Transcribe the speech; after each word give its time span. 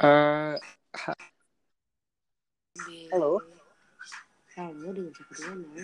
Eh, 0.00 0.54
ha- 0.96 1.20
Halo. 3.12 3.36
Halo 4.56 4.88
dengan 4.92 5.12
siapa 5.12 5.32
di 5.32 5.42
mana? 5.44 5.82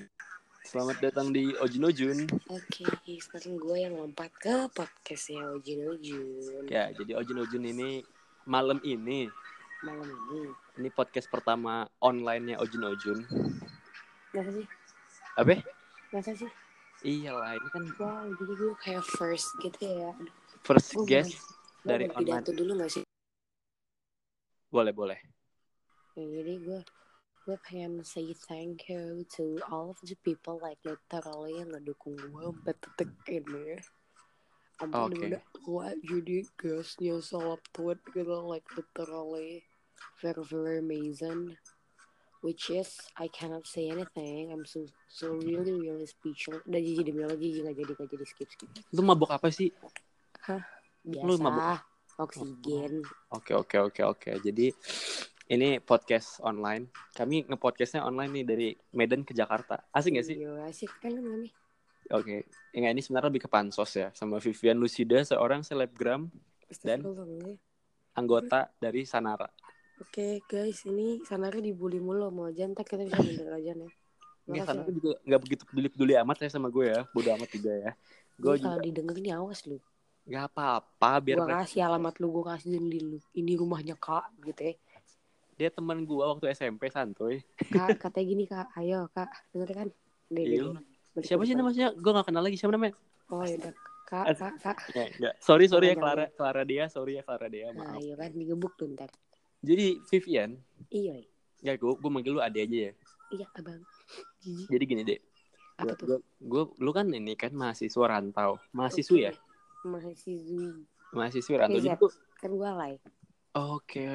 selamat 0.67 0.97
datang 0.99 1.31
di 1.31 1.55
Ojin 1.63 1.85
Ojun. 1.85 2.19
Oke, 2.51 2.83
sekarang 3.23 3.55
gue 3.55 3.77
yang 3.79 3.95
lompat 3.95 4.35
ke 4.35 4.67
podcastnya 4.75 5.47
Ojin 5.47 5.79
Ojun 5.87 6.67
Ya, 6.67 6.91
jadi 6.91 7.15
Ojin 7.15 7.39
Ojun 7.39 7.63
ini 7.63 8.03
malam 8.43 8.83
ini 8.83 9.31
Malam 9.87 10.11
ini 10.11 10.51
ini 10.77 10.89
podcast 10.91 11.31
pertama 11.31 11.87
online-nya 12.03 12.59
Ojin 12.59 12.83
Ojun. 12.83 13.19
Masa 14.35 14.51
sih? 14.51 14.67
Apa? 15.39 15.55
Masa 16.11 16.33
sih? 16.35 16.51
Iyalah, 17.05 17.55
ini 17.55 17.69
kan 17.71 17.85
Wow, 17.95 18.27
jadi 18.35 18.53
gue 18.57 18.73
kayak 18.83 19.05
first 19.07 19.47
gitu 19.63 19.79
ya 19.87 20.11
first 20.67 20.99
Oh, 20.99 21.07
guest 21.07 21.39
Gue 21.85 21.95
dari 21.95 22.05
mau 22.11 22.19
pidato 22.19 22.51
online. 22.51 22.59
dulu 22.59 22.73
gak 22.83 22.91
sih? 22.91 23.06
Boleh, 24.71 24.93
boleh. 24.93 25.19
Jadi 26.17 26.55
gue 26.65 26.81
gue 27.47 27.57
pengen 27.63 28.03
say 28.03 28.35
thank 28.51 28.91
you 28.91 29.23
to 29.31 29.63
all 29.71 29.95
of 29.95 29.99
the 30.03 30.19
people 30.27 30.59
like 30.59 30.83
literally 30.83 31.63
yang 31.63 31.71
ngedukung 31.71 32.19
gue 32.19 32.43
sampai 32.51 32.75
detik 32.75 33.11
ini 33.31 33.79
sampai 34.83 35.07
Oke. 35.07 35.15
di 35.15 35.19
mana 35.23 35.39
gue 35.63 35.87
jadi 36.03 36.37
guestnya 36.59 37.23
salap 37.23 37.63
tweet 37.71 38.03
gitu 38.11 38.35
like 38.51 38.67
literally 38.75 39.63
very 40.19 40.43
very 40.43 40.83
amazing 40.83 41.55
which 42.43 42.67
is 42.67 42.99
I 43.15 43.31
cannot 43.31 43.63
say 43.63 43.95
anything 43.95 44.51
I'm 44.51 44.67
so 44.67 44.91
so 45.07 45.39
really 45.39 45.79
really 45.79 46.11
speechless 46.11 46.67
udah 46.67 46.83
jadi 46.83 47.03
demi 47.07 47.23
lagi 47.31 47.63
nggak 47.63 47.79
jadi 47.79 47.93
nggak 47.95 48.11
jadi 48.11 48.25
skip 48.27 48.49
skip 48.51 48.71
Lu 48.91 49.07
mabuk 49.07 49.31
apa 49.31 49.55
sih? 49.55 49.71
Lu 51.23 51.39
mabuk? 51.39 51.63
Oksigen 52.17 53.05
Oke, 53.33 53.53
oke, 53.53 53.77
oke, 53.81 54.03
oke. 54.05 54.31
Jadi 54.41 54.73
ini 55.47 55.79
podcast 55.79 56.43
online. 56.43 56.91
Kami 57.15 57.47
nge-podcastnya 57.47 58.03
online 58.03 58.43
nih 58.43 58.45
dari 58.45 58.69
Medan 58.97 59.23
ke 59.23 59.31
Jakarta. 59.31 59.87
Asik 59.95 60.19
gak 60.19 60.27
sih? 60.27 60.37
Iya, 60.41 60.67
asik 60.67 60.91
kan 60.99 61.15
kami 61.15 61.53
Oke. 62.15 62.47
Enggak, 62.75 62.93
ini 62.95 63.03
sebenarnya 63.03 63.29
lebih 63.31 63.43
ke 63.47 63.51
pansos 63.51 63.91
ya. 63.95 64.11
Sama 64.15 64.43
Vivian 64.43 64.79
Lucida, 64.79 65.23
seorang 65.23 65.63
selebgram 65.63 66.31
Dan? 66.83 67.03
Ya. 67.03 67.55
anggota 68.17 68.73
dari 68.81 69.05
Sanara. 69.05 69.47
Oke 70.01 70.41
guys, 70.49 70.85
ini 70.89 71.21
Sanara 71.25 71.61
dibully 71.61 72.01
mulu 72.01 72.29
mau 72.33 72.49
aja 72.49 72.65
ntar 72.69 72.85
kita 72.85 73.05
bisa 73.05 73.21
bener 73.21 73.49
aja 73.53 73.73
nih. 73.77 73.93
Nggak, 74.49 74.65
Makasih. 74.65 74.67
Sanara 74.67 74.91
juga 74.91 75.11
nggak 75.21 75.41
begitu 75.45 75.63
peduli-peduli 75.69 76.15
amat 76.25 76.37
ya 76.43 76.49
sama 76.49 76.69
gue 76.73 76.87
ya. 76.91 77.01
Bodo 77.13 77.29
amat 77.37 77.49
juga 77.53 77.73
ya. 77.77 77.91
Gue 78.41 78.61
kalau 78.61 78.81
didengar 78.81 79.17
nih 79.21 79.33
awas 79.37 79.65
lu. 79.69 79.79
Nggak 80.27 80.45
apa-apa 80.49 81.11
biar 81.21 81.39
mereka- 81.41 81.63
kasih 81.63 81.81
alamat 81.83 82.15
lu, 82.19 82.27
gue 82.33 82.45
kasih 82.45 82.69
di 82.83 82.99
lu. 83.01 83.19
Ini 83.33 83.53
rumahnya 83.55 83.95
kak, 83.97 84.35
gitu 84.43 84.63
ya. 84.65 84.75
dia 85.57 85.73
teman 85.73 86.05
gue 86.05 86.21
waktu 86.21 86.53
SMP 86.53 86.93
santuy. 86.93 87.41
Kak, 87.73 87.97
katanya 87.97 88.27
gini 88.27 88.45
kak, 88.45 88.69
ayo 88.77 89.09
kak, 89.09 89.33
denger 89.51 89.71
kan? 89.73 89.89
Iya. 90.29 90.77
Siapa 91.17 91.43
sih 91.43 91.57
namanya? 91.57 91.97
Gue 91.97 92.13
nggak 92.13 92.29
kenal 92.29 92.45
lagi 92.45 92.61
siapa 92.61 92.77
namanya. 92.77 92.93
Oh 93.27 93.41
yaudah, 93.41 93.73
kak, 94.05 94.25
As- 94.27 94.37
kak, 94.37 94.55
kak. 94.61 94.79
Ya, 94.93 95.09
enggak. 95.09 95.35
Sorry 95.41 95.65
sorry 95.65 95.87
ya 95.89 95.97
Clara 95.97 96.29
Clara 96.29 96.61
dia, 96.61 96.85
sorry 96.87 97.17
ya 97.17 97.23
Clara 97.23 97.49
dia, 97.49 97.73
Nah 97.73 97.89
maaf. 97.89 97.99
iya 97.99 98.15
kan, 98.15 98.31
digebuk 98.31 98.77
tuh 98.77 98.93
ntar. 98.93 99.09
Jadi 99.63 99.97
Vivian, 100.05 100.61
Iya, 100.91 101.25
ya 101.63 101.73
gue 101.73 101.93
gue 101.95 102.11
manggil 102.13 102.37
lu 102.37 102.43
ade 102.43 102.61
aja 102.61 102.79
ya. 102.83 102.93
iya 103.33 103.47
abang. 103.51 103.81
Jadi 104.45 104.85
gini 104.85 105.03
deh, 105.03 105.19
Apa 105.75 105.97
gue, 105.97 106.21
tuh? 106.21 106.21
gue, 106.39 106.63
lu 106.77 106.91
kan 106.93 107.09
ini 107.09 107.33
kan 107.33 107.51
mahasiswa 107.51 108.05
rantau, 108.05 108.61
mahasiswi 108.71 109.25
ya, 109.25 109.33
Oke. 109.33 109.41
Mahasiswi. 109.87 110.83
mahasiswi 111.15 111.55
rantau. 111.55 111.79
Iya, 111.79 111.95
Jadi 111.95 112.03
tuh, 112.03 112.13
Kan 112.43 112.51
gue 112.59 112.69
alay. 112.69 112.95
oke, 113.55 114.09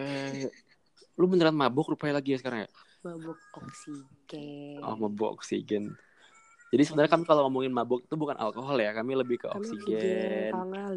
lu 1.17 1.25
beneran 1.25 1.55
mabuk 1.55 1.95
rupanya 1.95 2.19
lagi 2.19 2.36
ya 2.36 2.38
sekarang 2.44 2.67
ya? 2.67 2.69
Mabuk 3.02 3.39
oksigen. 3.58 4.83
Oh, 4.83 4.99
mabuk 4.99 5.39
oksigen. 5.39 5.95
Jadi 6.71 6.83
sebenarnya 6.87 7.11
kan 7.11 7.23
kalau 7.27 7.48
ngomongin 7.48 7.73
mabuk 7.73 8.05
itu 8.08 8.15
bukan 8.15 8.39
alkohol 8.39 8.80
ya, 8.80 8.95
kami 8.95 9.11
lebih 9.17 9.43
ke 9.43 9.48
Kami 9.52 9.60
oksigen, 9.60 10.52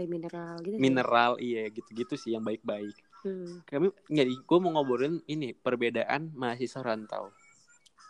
mineral 0.07 0.55
gitu. 0.63 0.75
sih. 0.77 0.83
mineral, 0.83 1.33
iya 1.43 1.67
gitu-gitu 1.67 2.15
sih 2.15 2.31
yang 2.37 2.47
baik-baik. 2.47 2.95
Hmm. 3.27 3.65
Kami 3.67 3.91
jadi 4.07 4.31
gue 4.31 4.59
mau 4.61 4.71
ngobrolin 4.77 5.19
ini 5.27 5.51
perbedaan 5.57 6.31
mahasiswa 6.37 6.85
rantau. 6.85 7.33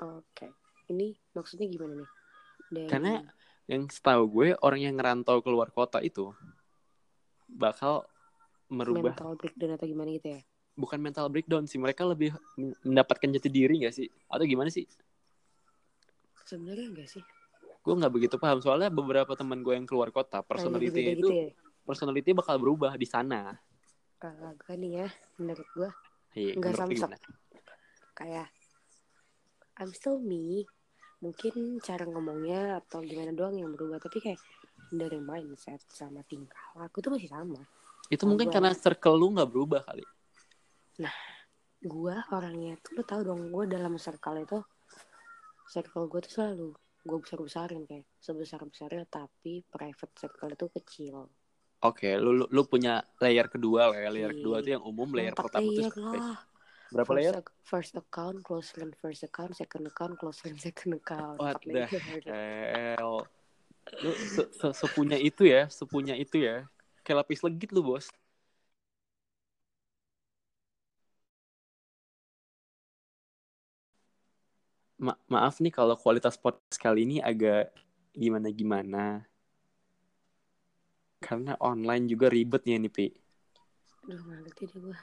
Oke. 0.03 0.53
Ini 0.93 1.17
maksudnya 1.33 1.65
gimana 1.71 2.05
nih? 2.05 2.11
Dari... 2.69 2.91
Karena 2.91 3.13
yang 3.65 3.89
setahu 3.89 4.29
gue 4.29 4.49
orang 4.61 4.81
yang 4.85 4.95
ngerantau 4.97 5.41
keluar 5.41 5.73
kota 5.73 6.01
itu 6.05 6.33
bakal 7.49 8.05
merubah 8.69 9.17
mental 9.17 9.33
breakdown 9.37 9.73
atau 9.77 9.87
gimana 9.89 10.11
gitu 10.13 10.29
ya? 10.37 10.41
bukan 10.75 10.99
mental 10.99 11.31
breakdown 11.31 11.65
sih, 11.71 11.79
mereka 11.79 12.03
lebih 12.03 12.35
men- 12.59 12.75
mendapatkan 12.83 13.31
jati 13.31 13.47
diri 13.47 13.87
gak 13.87 13.95
sih? 13.95 14.11
Atau 14.27 14.43
gimana 14.43 14.67
sih? 14.75 14.83
Sebenarnya 16.45 16.91
enggak 16.91 17.09
sih? 17.09 17.23
Gue 17.85 17.95
nggak 17.95 18.13
begitu 18.13 18.37
paham 18.41 18.59
soalnya 18.59 18.91
beberapa 18.91 19.37
teman 19.39 19.63
gue 19.63 19.77
yang 19.77 19.87
keluar 19.87 20.11
kota 20.11 20.43
personality 20.43 20.91
beda-beda 20.91 21.13
itu 21.15 21.29
gitu 21.31 21.35
ya? 21.37 21.49
personality 21.85 22.31
bakal 22.35 22.57
berubah 22.59 22.97
di 22.99 23.07
sana. 23.07 23.55
Kalau 24.19 24.57
gue 24.57 24.75
nih 24.77 24.93
ya, 25.05 25.09
menurut 25.37 25.69
gue 25.77 25.91
Iya, 26.35 26.53
Nggak 26.59 26.91
gimana? 26.91 27.17
kayak 28.19 28.49
I'm 29.79 29.95
still 29.95 30.19
me. 30.19 30.67
Mungkin 31.25 31.81
cara 31.81 32.05
ngomongnya 32.05 32.85
atau 32.85 33.01
gimana 33.01 33.33
doang 33.33 33.57
yang 33.57 33.73
berubah, 33.73 33.97
tapi 33.97 34.21
kayak 34.21 34.41
dari 34.93 35.17
mindset 35.17 35.81
sama 35.89 36.21
tingkah 36.29 36.77
laku 36.77 37.01
itu 37.01 37.09
masih 37.09 37.31
sama. 37.33 37.61
Itu 38.13 38.29
mungkin 38.29 38.53
Gua- 38.53 38.55
karena 38.61 38.77
circle 38.77 39.17
lu 39.17 39.33
nggak 39.33 39.49
berubah 39.49 39.81
kali. 39.89 40.05
Gue 41.85 42.17
orangnya 42.33 42.81
tuh, 42.81 42.97
lu 42.97 43.03
tau 43.05 43.21
dong, 43.21 43.53
gue 43.53 43.65
dalam 43.69 43.97
circle 44.01 44.41
itu, 44.41 44.59
circle 45.69 46.09
gue 46.09 46.21
tuh 46.29 46.33
selalu 46.33 46.69
gue 47.05 47.19
besar-besarin 47.21 47.85
kayak 47.85 48.09
sebesar-besarnya 48.17 49.05
tapi 49.05 49.61
private 49.69 50.13
circle 50.17 50.53
itu 50.57 50.67
kecil. 50.81 51.29
Oke, 51.85 52.17
lu, 52.17 52.33
lu 52.33 52.45
lu 52.49 52.63
punya 52.65 53.05
layer 53.21 53.45
kedua 53.53 53.93
lah 53.93 54.01
ya. 54.01 54.09
Layer 54.09 54.33
Iya. 54.33 54.41
kedua 54.41 54.57
tuh 54.65 54.73
yang 54.81 54.85
umum, 54.89 55.09
layer 55.13 55.37
Empat 55.37 55.53
pertama 55.53 55.69
tuh 55.69 55.85
layer 55.85 55.97
lah. 56.01 56.41
Berapa 56.93 57.09
first, 57.09 57.19
layer? 57.21 57.35
first 57.65 57.93
account, 57.97 58.37
close 58.45 58.69
friend 58.75 58.93
first 59.01 59.23
account, 59.25 59.57
second 59.57 59.85
account, 59.89 60.19
close 60.21 60.39
friend 60.43 60.59
second 60.67 61.01
account. 61.01 61.39
What 61.41 61.61
the 61.65 61.87
hell? 61.89 63.29
Lu 64.01 64.13
se- 64.17 64.51
se- 64.53 64.77
sepunya 64.77 65.21
itu 65.21 65.45
ya, 65.45 65.69
sepunya 65.69 66.17
itu 66.17 66.41
ya. 66.41 66.65
Kayak 67.05 67.25
lapis 67.25 67.45
legit 67.45 67.71
lu, 67.73 67.85
Bos. 67.85 68.09
Ma- 74.97 75.21
maaf 75.29 75.61
nih 75.61 75.75
kalau 75.75 75.99
kualitas 76.01 76.41
podcast 76.41 76.81
kali 76.81 77.05
ini 77.05 77.17
agak 77.21 77.75
gimana-gimana. 78.17 79.27
Karena 81.21 81.57
online 81.61 82.05
juga 82.09 82.29
ribet 82.29 82.63
ya 82.65 82.77
nih, 82.81 82.93
Pi. 82.93 83.07
Aduh, 84.05 84.21
nggak 84.21 84.39
ngerti 84.45 84.63
deh 84.69 84.81
gue. 84.81 84.97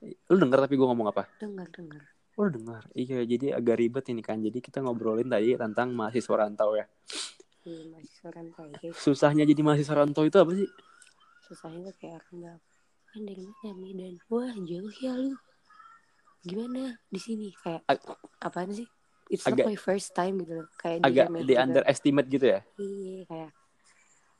Lu 0.00 0.36
denger 0.38 0.58
tapi 0.62 0.74
gue 0.78 0.86
ngomong 0.86 1.10
apa? 1.10 1.26
Dengar, 1.38 1.66
dengar. 1.74 2.02
Oh, 2.38 2.46
lu 2.46 2.54
denger. 2.54 2.82
Iya, 2.94 3.18
jadi 3.26 3.46
agak 3.58 3.76
ribet 3.82 4.04
ini 4.14 4.22
kan. 4.22 4.38
Jadi 4.38 4.62
kita 4.62 4.78
ngobrolin 4.78 5.26
tadi 5.26 5.58
tentang 5.58 5.90
mahasiswa 5.90 6.34
rantau 6.38 6.78
ya. 6.78 6.86
Iya, 7.66 7.82
masih 7.90 8.14
seorang 8.22 8.46
guys. 8.54 8.94
Susahnya 8.94 9.42
jadi 9.42 9.60
mahasiswa 9.60 9.94
rantau 9.98 10.22
itu 10.22 10.38
apa 10.38 10.54
sih? 10.54 10.68
Susahnya 11.50 11.90
tuh 11.90 11.94
kayak 11.98 12.22
orang 12.30 12.60
kan 13.08 13.22
dari 13.24 13.42
mana 13.42 13.70
Medan? 13.74 14.14
Wah, 14.30 14.54
jauh 14.54 14.94
ya 15.02 15.12
lu. 15.16 15.34
Gimana 16.46 16.94
di 17.10 17.18
sini? 17.18 17.48
Kayak, 17.58 17.82
Ag- 17.90 18.20
apaan 18.38 18.70
sih? 18.70 18.86
It's 19.28 19.44
agak- 19.44 19.66
not 19.66 19.72
my 19.74 19.78
first 19.80 20.14
time 20.14 20.38
gitu 20.40 20.62
loh. 20.62 20.68
Kayak 20.78 21.04
Agak 21.04 21.26
di 21.34 21.52
juga. 21.52 21.62
underestimate 21.66 22.28
gitu 22.30 22.46
ya? 22.46 22.60
Iya, 22.78 23.18
kayak, 23.26 23.50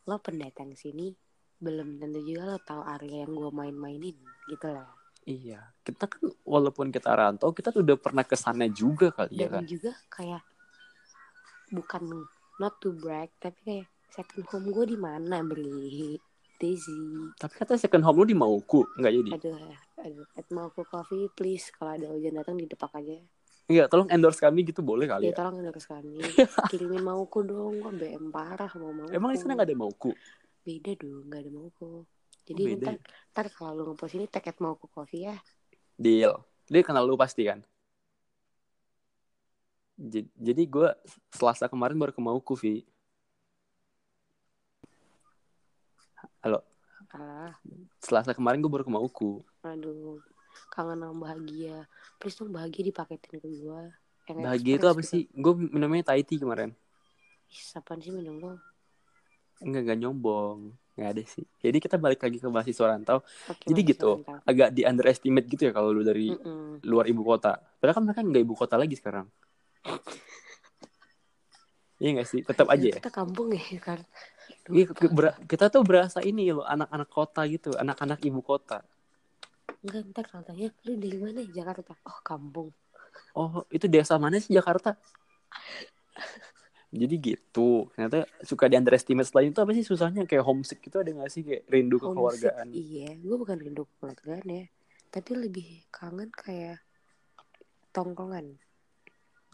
lo 0.07 0.17
pendatang 0.23 0.73
sini, 0.73 1.13
belum 1.59 1.99
tentu 1.99 2.21
juga 2.23 2.55
lo 2.55 2.57
tahu 2.63 2.81
area 2.87 3.27
yang 3.27 3.35
gue 3.35 3.51
main-mainin 3.51 4.17
gitu 4.49 4.69
lah. 4.71 4.89
Iya, 5.29 5.61
kita 5.85 6.09
kan 6.09 6.25
walaupun 6.43 6.89
kita 6.89 7.13
rantau, 7.13 7.53
kita 7.53 7.69
tuh 7.69 7.85
udah 7.85 8.01
pernah 8.01 8.25
ke 8.25 8.33
sana 8.33 8.65
juga 8.65 9.13
kali 9.13 9.37
ya 9.37 9.45
dan 9.45 9.61
kan. 9.61 9.65
juga 9.69 9.93
kayak 10.09 10.41
bukan 11.69 12.25
not 12.57 12.81
to 12.81 12.97
brag 12.97 13.29
tapi 13.37 13.61
kayak 13.61 13.87
second 14.09 14.49
home 14.49 14.73
gue 14.73 14.89
di 14.89 14.97
mana 14.97 15.45
beli 15.45 16.17
Daisy 16.59 16.97
Tapi 17.37 17.55
kata 17.55 17.77
second 17.77 18.03
home 18.03 18.19
lu 18.19 18.27
di 18.27 18.35
Mauku, 18.35 18.83
nggak 18.97 19.13
jadi. 19.15 19.31
aduh 19.37 19.55
aduh 20.01 20.27
at 20.33 20.49
mau 20.49 20.73
ke 20.73 20.81
coffee 20.83 21.29
please 21.31 21.69
kalau 21.71 21.93
ada 21.93 22.09
hujan 22.09 22.35
datang 22.35 22.57
di 22.57 22.65
depak 22.65 22.91
aja 22.97 23.21
Iya, 23.69 23.85
tolong 23.85 24.09
endorse 24.09 24.41
kami 24.41 24.65
gitu 24.65 24.81
boleh 24.81 25.05
kali 25.05 25.29
ya 25.29 25.31
ya. 25.31 25.37
tolong 25.37 25.61
endorse 25.61 25.85
kami 25.85 26.17
kirimin 26.73 27.05
mauku 27.05 27.45
dong 27.45 27.85
kok 27.85 27.93
BM 27.95 28.33
parah 28.33 28.73
mau 28.81 28.97
mau 28.97 29.13
Emang 29.13 29.29
di 29.29 29.37
sana 29.37 29.53
nggak 29.53 29.69
ada 29.69 29.77
Mauku? 29.77 30.11
beda 30.65 30.93
dong 30.97 31.29
nggak 31.29 31.41
ada 31.45 31.51
mauku 31.53 31.93
jadi 32.49 32.63
Oh, 32.63 32.67
ini 32.67 32.75
beda 32.75 32.85
ntar, 32.85 32.97
ntar 33.33 33.47
kalau 33.55 33.73
lu 33.77 33.83
ngepost 33.89 34.15
ini 34.17 34.27
tag 34.33 34.45
at 34.51 34.59
mauku 34.65 34.87
coffee 34.95 35.23
ya 35.29 35.37
Deal. 36.05 36.33
Dia 36.73 36.83
kenal 36.87 37.05
lu 37.09 37.15
pasti 37.23 37.43
kan? 37.49 37.61
J- 39.99 40.31
Jadi 40.39 40.63
gue 40.75 40.89
selasa 41.35 41.67
kemarin 41.67 41.99
baru 41.99 42.13
ke 42.15 42.23
Mauku, 42.23 42.55
Vi. 42.55 42.75
Halo, 46.43 46.59
alah 47.15 47.55
selasa 47.99 48.31
kemarin 48.37 48.63
gue 48.63 48.71
baru 48.71 48.85
ke 48.87 48.93
Mauku. 48.95 49.31
aduh 49.69 50.17
kangen 50.73 51.01
sama 51.03 51.17
bahagia 51.25 51.77
please 52.19 52.37
dong 52.39 52.51
bahagia 52.57 52.83
dipaketin 52.89 53.37
ke 53.43 53.49
gue 53.63 53.83
Bahagia 54.39 54.75
itu 54.79 54.87
apa 54.87 55.03
gitu. 55.03 55.11
sih? 55.11 55.23
Gue 55.35 55.53
minumnya 55.75 56.03
Thai 56.09 56.23
tea 56.23 56.39
kemarin. 56.43 56.71
Ih, 57.55 57.63
apaan 57.79 57.99
sih 58.05 58.13
minum 58.17 58.37
dong 58.43 58.59
Enggak, 59.65 59.81
enggak 59.83 59.99
nyombong. 60.03 60.61
Enggak 60.99 61.11
ada 61.15 61.23
sih. 61.31 61.47
Jadi 61.63 61.79
kita 61.79 61.95
balik 61.95 62.19
lagi 62.19 62.43
ke 62.43 62.49
mahasiswa 62.51 62.87
rantau. 62.91 63.23
Oke, 63.47 63.71
Jadi 63.71 63.81
gitu. 63.87 64.19
mantap. 64.19 64.43
Agak 64.43 64.69
di 64.75 64.83
underestimate 64.83 65.47
gitu 65.47 65.71
ya 65.71 65.73
kalau 65.73 65.95
lu 65.95 66.03
dari 66.03 66.35
Mm-mm. 66.35 66.83
luar 66.83 67.07
ibu 67.07 67.23
kota. 67.23 67.55
Padahal 67.79 67.95
kan 67.95 68.03
mereka 68.03 68.21
nggak 68.27 68.43
ibu 68.43 68.55
kota 68.59 68.75
lagi 68.75 68.99
sekarang. 68.99 69.31
Iya 71.99 72.09
nggak 72.15 72.29
sih? 72.31 72.41
Tetap 72.47 72.67
aja 72.71 72.87
ya. 72.87 72.95
kita 72.95 73.11
kampung 73.11 73.51
ya 73.51 73.59
kan 73.83 73.99
Iya, 74.71 74.87
ke- 74.87 75.11
ber- 75.11 75.35
kita 75.51 75.67
tuh 75.67 75.83
berasa 75.83 76.23
ini 76.23 76.47
loh, 76.55 76.63
anak-anak 76.63 77.09
kota 77.11 77.43
gitu, 77.51 77.75
anak-anak 77.75 78.23
ibu 78.23 78.39
kota. 78.39 78.87
enggak 79.79 80.03
ntar 80.11 80.25
kalau 80.27 80.43
tanya 80.43 80.69
lu 80.87 80.99
dari 80.99 81.19
mana 81.19 81.41
Jakarta 81.47 81.95
oh 82.03 82.19
kampung 82.23 82.69
Oh, 83.35 83.63
itu 83.71 83.87
desa 83.87 84.15
mana 84.19 84.39
sih 84.43 84.51
Jakarta? 84.55 84.95
Jadi 86.89 87.15
gitu. 87.21 87.93
Ternyata 87.93 88.25
suka 88.41 88.65
di 88.65 88.81
underestimate 88.81 89.29
selain 89.29 89.53
itu 89.53 89.61
apa 89.61 89.73
sih 89.77 89.85
susahnya 89.85 90.25
kayak 90.25 90.45
homesick 90.45 90.81
gitu 90.81 90.97
ada 91.05 91.13
gak 91.13 91.29
sih 91.29 91.45
kayak 91.45 91.69
rindu 91.69 92.01
Homesick, 92.01 92.49
kekeluargaan? 92.49 92.69
iya 92.73 93.09
gue 93.13 93.37
bukan 93.37 93.57
rindu 93.61 93.83
kekeluargaan 93.85 94.47
ya 94.49 94.65
tapi 95.13 95.31
lebih 95.37 95.85
kangen 95.93 96.33
kayak 96.33 96.81
tongkongan 97.93 98.57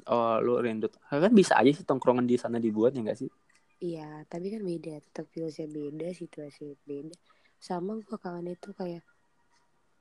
Oh, 0.05 0.37
lu 0.45 0.61
rindu. 0.61 0.93
Kan 1.09 1.33
bisa 1.33 1.57
aja 1.57 1.73
sih 1.73 1.81
tongkrongan 1.81 2.29
di 2.29 2.37
sana 2.37 2.61
dibuat 2.61 2.93
ya 2.93 3.01
gak 3.01 3.19
sih? 3.25 3.31
Iya, 3.81 4.23
tapi 4.29 4.53
kan 4.53 4.61
beda, 4.61 5.01
tetap 5.01 5.27
feelsnya 5.33 5.65
beda, 5.65 6.13
situasi 6.13 6.77
beda. 6.85 7.17
Sama 7.57 7.97
gue 7.99 8.17
kangen 8.21 8.53
itu 8.53 8.71
kayak 8.77 9.01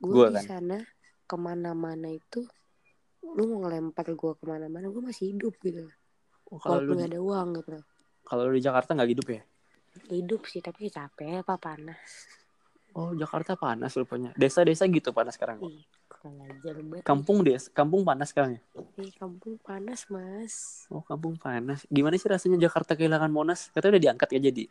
gue 0.03 0.11
Gua 0.11 0.27
di 0.27 0.35
kan. 0.35 0.43
sana 0.43 0.77
ke 1.23 1.35
mana-mana 1.39 2.11
itu, 2.11 2.43
lu 3.23 3.43
mau 3.47 3.63
ngelempar 3.63 4.11
gue 4.11 4.31
ke 4.35 4.43
mana-mana, 4.43 4.91
gue 4.91 4.99
masih 5.03 5.31
hidup 5.31 5.55
gitu. 5.63 5.87
Oh, 6.53 6.61
kalau 6.61 6.85
lu 6.85 6.93
gak 6.93 7.09
ada 7.09 7.17
uang 7.17 7.47
gitu. 7.57 7.81
kalau 8.29 8.45
lu 8.45 8.53
di 8.53 8.61
Jakarta 8.61 8.93
nggak 8.93 9.09
hidup 9.09 9.27
ya? 9.33 9.41
Hidup 10.13 10.41
sih, 10.45 10.61
tapi 10.61 10.93
capek 10.93 11.41
apa 11.41 11.57
panas. 11.57 12.29
Oh, 12.93 13.09
Jakarta 13.17 13.57
panas 13.57 13.97
rupanya. 13.97 14.29
Desa-desa 14.37 14.85
gitu 14.85 15.09
panas 15.09 15.33
sekarang. 15.33 15.57
Ih. 15.65 15.81
Kampung 17.03 17.43
des, 17.43 17.67
kampung 17.73 18.05
panas 18.05 18.29
sekarang 18.31 18.55
ya? 18.55 18.61
Ih, 19.01 19.11
kampung 19.17 19.57
panas 19.59 20.05
mas. 20.13 20.85
Oh, 20.93 21.01
kampung 21.01 21.35
panas. 21.35 21.83
Gimana 21.89 22.15
sih 22.21 22.29
rasanya 22.29 22.69
Jakarta 22.69 22.93
kehilangan 22.95 23.33
Monas? 23.33 23.73
Katanya 23.73 23.97
udah 23.97 24.03
diangkat 24.07 24.29
ya 24.37 24.39
jadi. 24.39 24.63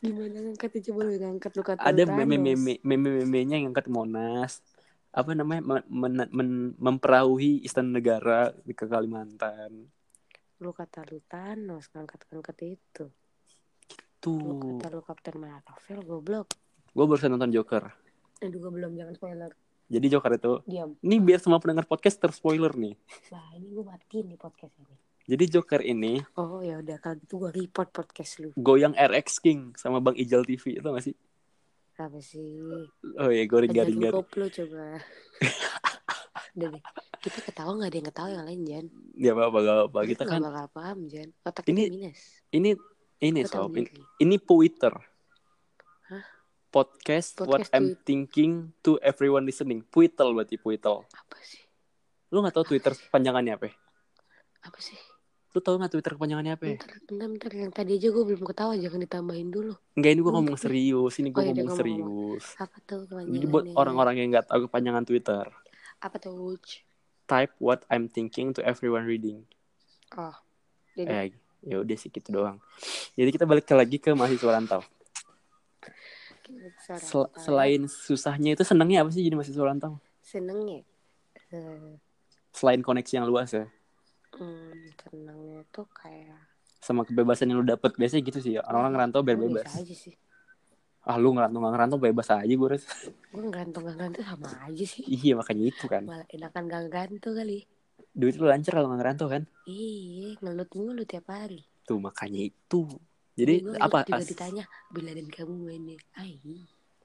Gimana 0.00 0.36
ngangkat 0.50 0.70
itu 0.80 0.90
coba 0.90 1.00
lu 1.06 1.12
ngangkat 1.20 1.52
lu 1.52 1.62
kata 1.62 1.80
Ada 1.84 2.02
lu 2.08 2.12
meme-meme 2.16 2.80
meme-memenya 2.80 3.60
yang 3.60 3.76
angkat 3.76 3.86
Monas. 3.92 4.64
Apa 5.12 5.36
namanya? 5.36 5.62
Men- 5.62 5.88
men- 5.92 6.32
men- 6.32 6.74
memperahui 6.80 7.60
istana 7.62 8.00
negara 8.00 8.50
di 8.64 8.72
ke 8.72 8.88
Kalimantan. 8.88 9.84
Lu 10.60 10.70
kata 10.70 11.02
lu 11.04 11.18
Thanos 11.24 11.88
ngangkat-ngangkat 11.90 12.56
itu. 12.68 13.04
Lu 13.06 13.12
Tuh. 14.20 14.76
kata 14.76 14.92
lu 14.92 15.00
Captain 15.00 15.36
Marvel 15.36 16.00
goblok. 16.04 16.52
Gue 16.90 17.04
barusan 17.04 17.32
nonton 17.32 17.48
Joker. 17.48 17.88
Aduh 18.40 18.58
gue 18.58 18.70
belum 18.70 18.92
jangan 18.92 19.14
spoiler. 19.14 19.52
Jadi 19.90 20.06
Joker 20.06 20.30
itu, 20.32 20.52
Diam. 20.64 20.94
ini 21.00 21.18
biar 21.18 21.42
semua 21.42 21.58
pendengar 21.58 21.82
podcast 21.82 22.14
terspoiler 22.16 22.70
nih. 22.72 22.94
Nah 23.28 23.46
ini 23.52 23.68
gue 23.68 23.82
matiin 23.82 24.26
nih 24.28 24.38
podcast 24.38 24.70
ini. 24.78 24.94
Jadi 25.26 25.44
Joker 25.48 25.80
ini 25.80 26.18
Oh 26.34 26.58
ya 26.58 26.78
udah 26.78 26.96
kalau 26.98 27.16
gitu 27.16 27.34
gue 27.38 27.50
report 27.52 27.88
podcast 27.90 28.38
lu. 28.38 28.50
goyang 28.54 28.92
RX 28.92 29.38
King 29.38 29.74
sama 29.74 29.98
Bang 29.98 30.14
Ijal 30.14 30.42
TV 30.42 30.76
itu 30.76 30.84
gak 30.84 31.02
sih? 31.02 31.14
Apa 31.96 32.16
sih? 32.18 32.40
Oh 33.16 33.28
iya, 33.28 33.44
Ajar 33.44 33.66
garing 33.66 33.72
lu 33.92 34.00
garing. 34.00 34.14
koplo 34.16 34.46
coba. 34.46 34.84
udah 36.54 36.68
deh. 36.70 36.82
Kita 37.20 37.38
ketawa 37.42 37.76
gak 37.76 37.88
ada 37.88 37.96
yang 37.96 38.08
ketawa 38.08 38.28
yang 38.30 38.44
lain 38.44 38.60
Jan. 38.64 38.86
Ya 39.12 39.30
apa 39.32 39.42
apa 39.46 39.58
apa. 39.86 39.98
Kita 40.02 40.22
nggak 40.24 40.32
kan 40.32 40.42
bakal 40.42 40.66
paham 40.72 40.98
Jan. 41.06 41.28
Otak 41.42 41.64
Ini- 41.68 41.88
minus. 41.88 42.20
ini 42.50 42.70
ini 43.20 43.40
tahu 43.44 43.68
sob, 43.68 43.76
ini, 43.76 43.90
ini 44.18 44.36
Twitter. 44.36 44.92
Hah? 46.08 46.24
Podcast, 46.66 47.36
What 47.38 47.60
Podcast 47.60 47.72
I'm 47.72 47.92
Thinking 47.98 48.72
to 48.80 48.96
Everyone 49.00 49.44
Listening. 49.44 49.84
Twitter 49.86 50.24
berarti 50.26 50.56
Twitter. 50.56 50.96
Apa 50.96 51.36
sih? 51.40 51.60
Lu 52.30 52.40
gak 52.40 52.54
tahu 52.54 52.64
Twitter 52.66 52.96
panjangannya 53.10 53.52
apa? 53.54 53.68
Apa 54.62 54.78
sih? 54.78 54.96
Lu 55.50 55.58
tahu 55.58 55.76
gak 55.76 55.90
Twitter 55.90 56.14
panjangannya 56.14 56.54
apa? 56.54 56.64
Bentar, 56.72 56.88
bentar, 57.04 57.28
bentar. 57.28 57.50
Yang 57.52 57.72
tadi 57.74 57.90
aja 57.98 58.08
gue 58.08 58.24
belum 58.24 58.44
ketawa. 58.46 58.72
Jangan 58.78 59.00
ditambahin 59.02 59.50
dulu. 59.50 59.74
Enggak, 59.92 60.10
ini 60.14 60.20
gue 60.20 60.24
Lu 60.24 60.36
ngomong 60.38 60.54
ngerti? 60.56 60.64
serius. 60.64 61.12
Ini 61.18 61.28
gue 61.28 61.36
Oh, 61.36 61.44
iya, 61.44 61.52
ngomong 61.60 61.76
serius. 61.76 62.44
Apa 62.56 62.76
tuh 62.80 63.04
kepanjangannya? 63.04 63.50
buat 63.50 63.64
orang-orang 63.74 64.14
yang 64.16 64.28
gak 64.32 64.46
tahu 64.48 64.60
kepanjangan 64.64 65.04
Twitter, 65.04 65.44
Apa 66.00 66.16
tuh? 66.16 66.56
Type 67.30 67.54
what 67.62 67.86
I'm 67.86 68.10
thinking 68.10 68.50
to 68.58 68.60
everyone 68.66 69.06
reading. 69.06 69.46
Oh. 70.18 70.34
Jadi 70.98 71.06
Eh, 71.06 71.26
ya 71.62 71.78
udah 71.78 71.94
sih 71.94 72.10
gitu 72.10 72.34
doang. 72.34 72.58
Jadi 73.14 73.30
kita 73.30 73.46
balik 73.46 73.70
ke 73.70 73.74
lagi 73.78 74.02
ke 74.02 74.10
mahasiswa 74.10 74.50
rantau. 74.50 74.82
Sel- 76.98 77.30
selain 77.38 77.86
susahnya 77.86 78.58
itu 78.58 78.66
senangnya 78.66 79.06
apa 79.06 79.14
sih 79.14 79.22
jadi 79.22 79.38
mahasiswa 79.38 79.62
rantau? 79.62 80.02
senengnya 80.20 80.82
eh, 81.54 81.94
Selain 82.50 82.82
koneksi 82.82 83.22
yang 83.22 83.26
luas 83.30 83.54
ya, 83.54 83.70
hmm, 84.34 84.90
senengnya 84.98 85.62
tuh 85.70 85.86
kayak 85.94 86.34
sama 86.82 87.06
kebebasan 87.06 87.46
yang 87.46 87.62
lu 87.62 87.66
dapet 87.66 87.94
biasanya 87.94 88.22
gitu 88.26 88.38
sih. 88.42 88.58
Orang-orang 88.58 88.92
ngerantau 88.98 89.22
biar 89.22 89.38
gue 89.38 89.46
bebas. 89.54 89.66
biasa 89.70 89.86
aja 89.86 89.94
sih 89.94 90.14
Ah 91.02 91.16
lu 91.16 91.32
ngerantau 91.32 91.58
nggak 91.58 91.72
ngerantau 91.72 91.98
bebas 91.98 92.28
aja 92.30 92.44
gue 92.46 92.68
rasa. 92.68 92.88
gue 93.26 93.40
ngegantung 93.40 93.82
gak 93.82 93.94
ngegantung 93.94 94.24
sama 94.26 94.48
aja 94.62 94.84
sih 94.84 95.02
Iya 95.02 95.32
makanya 95.34 95.64
itu 95.66 95.84
kan. 95.86 96.02
malah 96.04 96.28
enakan 96.28 96.62
gak 96.66 96.80
ngegantung 96.84 97.34
kali 97.34 97.64
Duit 98.10 98.34
lu 98.34 98.44
lancar 98.44 98.74
kalau 98.74 98.88
nggak 98.88 99.00
ngerantau 99.00 99.28
kan. 99.28 99.42
iya 99.64 100.36
ngelut 100.38 100.70
mulu 100.70 101.02
tiap 101.02 101.26
hari 101.26 101.64
Tuh 101.82 101.96
makanya 101.96 102.40
itu. 102.44 102.84
Jadi 103.32 103.64
Gue 103.64 103.78
apa? 103.78 104.04
juga 104.04 104.18
as- 104.18 104.28
ditanya 104.28 104.62
bulanan 104.88 105.26
kamu 105.26 105.54
mana 105.56 105.94
ay 106.14 106.36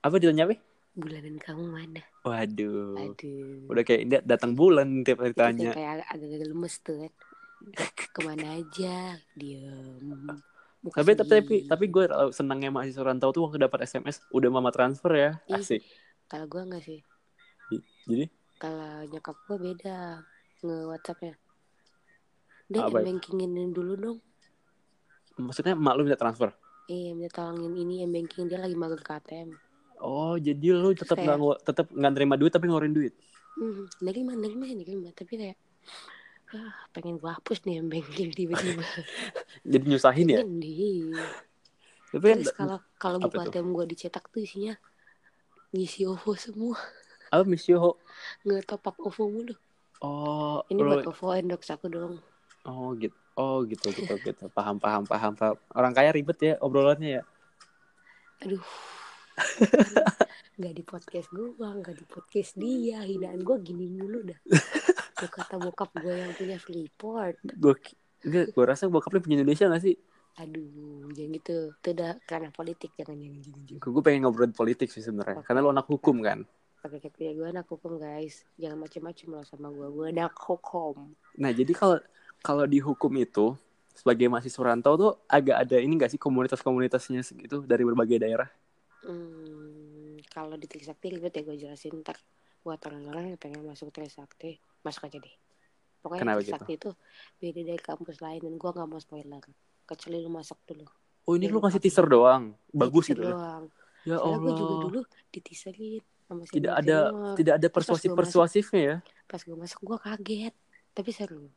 apa 0.02 0.16
ditanya 0.18 0.44
apa? 0.46 0.56
bulanan 0.94 1.36
kamu 1.38 1.64
mana 1.66 2.02
Waduh. 2.22 2.96
aduh 2.98 3.68
Udah 3.68 3.84
kayak 3.84 4.02
datang 4.22 4.52
bulan 4.54 5.02
tiap 5.02 5.22
hari 5.22 5.32
tanya. 5.34 5.72
kayak 5.72 5.92
agak- 5.96 6.10
agak-agak 6.12 6.48
lemes 6.48 6.76
tuh 6.80 6.96
kan 7.00 7.12
ke 8.06 8.20
mana 8.22 8.46
aja 8.56 8.96
diem 9.34 10.36
Muka 10.86 11.02
Tapi 11.02 11.18
tapi 11.18 11.34
tapi, 11.34 11.56
tapi 11.66 11.86
gue 11.90 12.06
senangnya 12.30 12.70
mahasiswa 12.70 13.02
rantau 13.02 13.34
tuh 13.34 13.50
waktu 13.50 13.58
dapat 13.66 13.90
SMS 13.90 14.22
udah 14.30 14.50
mama 14.54 14.70
transfer 14.70 15.10
ya. 15.18 15.32
Ih. 15.50 15.58
Asik. 15.58 15.82
kalau 16.30 16.46
gue 16.46 16.62
enggak 16.62 16.84
sih 16.86 17.02
Jadi 18.06 18.26
kalau 18.62 19.02
nyokap 19.10 19.34
gue 19.50 19.58
beda 19.74 20.22
nge 20.62 20.78
WhatsAppnya 20.90 21.34
itu? 22.70 22.94
bankingin 22.94 23.74
dulu 23.74 23.94
dong. 23.98 24.18
maksudnya 25.38 25.76
emak 25.76 25.94
lu 25.98 26.08
minta 26.08 26.18
transfer. 26.18 26.50
Iya, 26.86 27.18
minta 27.18 27.42
tolongin 27.42 27.74
ini 27.74 28.06
yang 28.06 28.14
banking 28.14 28.46
dia 28.46 28.62
lagi 28.62 28.78
magang 28.78 29.02
ke 29.02 29.12
ATM. 29.14 29.50
Oh, 30.00 30.38
jadi 30.38 30.76
lu 30.76 30.94
tetap 30.94 31.18
nggak 31.18 31.66
tetap 31.66 31.90
nggak 31.92 32.12
nerima 32.14 32.36
duit 32.38 32.54
tapi 32.54 32.70
ngeluarin 32.70 32.94
duit. 32.94 33.14
Hmm, 33.58 33.88
nerima, 34.04 34.36
nerima, 34.38 34.66
nerima. 34.70 35.10
Tapi 35.16 35.34
kayak, 35.40 35.58
ah, 36.54 36.74
pengen 36.94 37.18
gua 37.18 37.40
hapus 37.40 37.66
nih 37.66 37.82
yang 37.82 37.88
banking 37.90 38.30
tiba-tiba. 38.38 38.86
Jadi 39.66 39.84
nyusahin 39.90 40.28
ya. 40.30 40.40
Ini. 40.46 41.10
Tapi 42.14 42.26
kan 42.32 42.40
kalau 42.54 42.78
kalau 43.02 43.18
buku? 43.24 43.42
ATM 43.42 43.74
gua 43.74 43.86
dicetak 43.90 44.30
tuh 44.30 44.46
isinya 44.46 44.78
ngisi 45.74 46.06
OVO 46.08 46.32
semua. 46.38 46.78
apa 47.34 47.44
Miss 47.44 47.68
Yoho? 47.68 48.00
Nge-top 48.46 48.86
up 48.86 48.96
OVO 49.02 49.24
mulu. 49.28 49.56
Oh, 50.00 50.62
Ini 50.70 50.80
buat 50.80 51.10
OVO 51.10 51.34
endorse 51.36 51.74
aku 51.74 51.90
dong. 51.90 52.22
oh 52.70 52.94
gitu. 52.96 53.16
Oh 53.36 53.68
gitu 53.68 53.92
gitu 53.92 54.16
gitu. 54.24 54.48
Paham 54.56 54.80
paham 54.80 55.04
paham 55.04 55.36
paham. 55.36 55.56
Orang 55.76 55.92
kaya 55.92 56.16
ribet 56.16 56.40
ya 56.40 56.54
obrolannya 56.64 57.20
ya. 57.20 57.24
Aduh. 58.48 58.64
Gak 60.56 60.72
di 60.72 60.88
podcast 60.88 61.28
gua, 61.36 61.76
gak 61.84 62.00
di 62.00 62.08
podcast 62.08 62.56
dia. 62.56 63.04
Hinaan 63.04 63.44
gua 63.44 63.60
gini 63.60 63.92
mulu 63.92 64.24
dah. 64.24 64.40
Tuh 65.16 65.30
kata 65.32 65.56
bokap 65.56 65.96
gua 66.04 66.16
yang 66.16 66.36
punya 66.36 66.60
Freeport. 66.60 67.40
Gue 67.56 67.76
gue 68.26 68.66
rasa 68.66 68.92
bokap 68.92 69.16
lu 69.16 69.24
punya 69.24 69.40
Indonesia 69.40 69.70
gak 69.72 69.84
sih? 69.86 69.96
Aduh, 70.44 71.08
jangan 71.16 71.32
gitu. 71.40 71.58
Itu 71.72 71.90
udah 71.96 72.20
karena 72.28 72.50
politik, 72.52 72.92
jangan 73.00 73.16
jangan 73.16 73.40
jangan. 73.40 73.62
jangan. 73.64 73.94
Gue 73.96 74.04
pengen 74.04 74.20
ngobrolin 74.28 74.52
politik 74.52 74.92
sih 74.92 75.00
sebenarnya. 75.00 75.40
Karena 75.48 75.64
lu 75.64 75.72
anak 75.72 75.88
hukum 75.88 76.20
kan. 76.20 76.44
Pakai 76.84 77.00
kata 77.00 77.32
gue 77.32 77.48
anak 77.48 77.66
hukum 77.72 77.98
guys, 77.98 78.44
jangan 78.60 78.84
macem-macem 78.84 79.28
lah 79.32 79.46
sama 79.48 79.72
gue. 79.72 79.88
Gue 79.88 80.12
anak 80.12 80.36
hukum. 80.36 81.16
Nah, 81.40 81.52
jadi 81.56 81.72
kalau 81.72 81.98
kalau 82.44 82.68
di 82.68 82.84
hukum 82.84 83.10
itu 83.16 83.56
sebagai 83.96 84.28
mahasiswa 84.28 84.60
rantau 84.60 84.94
tuh 85.00 85.12
agak 85.32 85.66
ada 85.66 85.80
ini 85.80 85.96
gak 85.96 86.12
sih 86.12 86.20
komunitas-komunitasnya 86.20 87.24
gitu 87.24 87.64
dari 87.64 87.88
berbagai 87.88 88.20
daerah? 88.20 88.52
Hmm, 89.08 90.20
kalau 90.28 90.60
di 90.60 90.68
Trisakti 90.68 91.16
ribet 91.16 91.32
ya 91.32 91.42
gue 91.48 91.56
jelasin 91.56 92.04
ntar 92.04 92.20
buat 92.60 92.82
orang-orang 92.92 93.34
yang 93.34 93.40
pengen 93.40 93.64
masuk 93.64 93.96
Trisakti 93.96 94.60
masuk 94.86 95.04
aja 95.04 95.18
deh. 95.18 95.36
Pokoknya 96.00 96.22
Kenapa 96.22 96.40
Trisakti 96.40 96.74
itu 96.76 96.90
beda 97.36 97.62
dari 97.66 97.82
kampus 97.82 98.18
lain 98.20 98.40
dan 98.40 98.54
gue 98.54 98.70
nggak 98.70 98.86
mau 98.86 99.00
spoiler. 99.00 99.42
Kecuali 99.84 100.18
lu 100.20 100.30
masuk 100.30 100.58
dulu. 100.64 100.86
Oh 101.26 101.34
ini 101.34 101.46
lu 101.48 101.58
kasih 101.58 101.82
teaser 101.82 102.06
doang. 102.06 102.54
Bagus 102.70 103.10
Teaser 103.10 103.18
gitu 103.18 103.24
doang. 103.28 103.64
Ya 104.06 104.16
Soalnya 104.16 104.38
gue 104.38 104.52
juga 104.54 104.70
Allah. 104.70 104.84
dulu 104.84 105.00
diteaserin. 105.30 106.04
sama 106.24 106.42
si 106.42 106.52
Tidak 106.56 106.74
ada 106.74 106.98
Taylor. 107.04 107.36
tidak 107.36 107.54
ada 107.56 107.68
persuasif 107.70 108.10
persuasifnya 108.12 108.82
ya. 108.82 108.98
pas 109.26 109.38
gue 109.40 109.54
masuk 109.56 109.80
gue 109.84 109.98
kaget 110.00 110.56
tapi 110.92 111.10
seru 111.10 111.50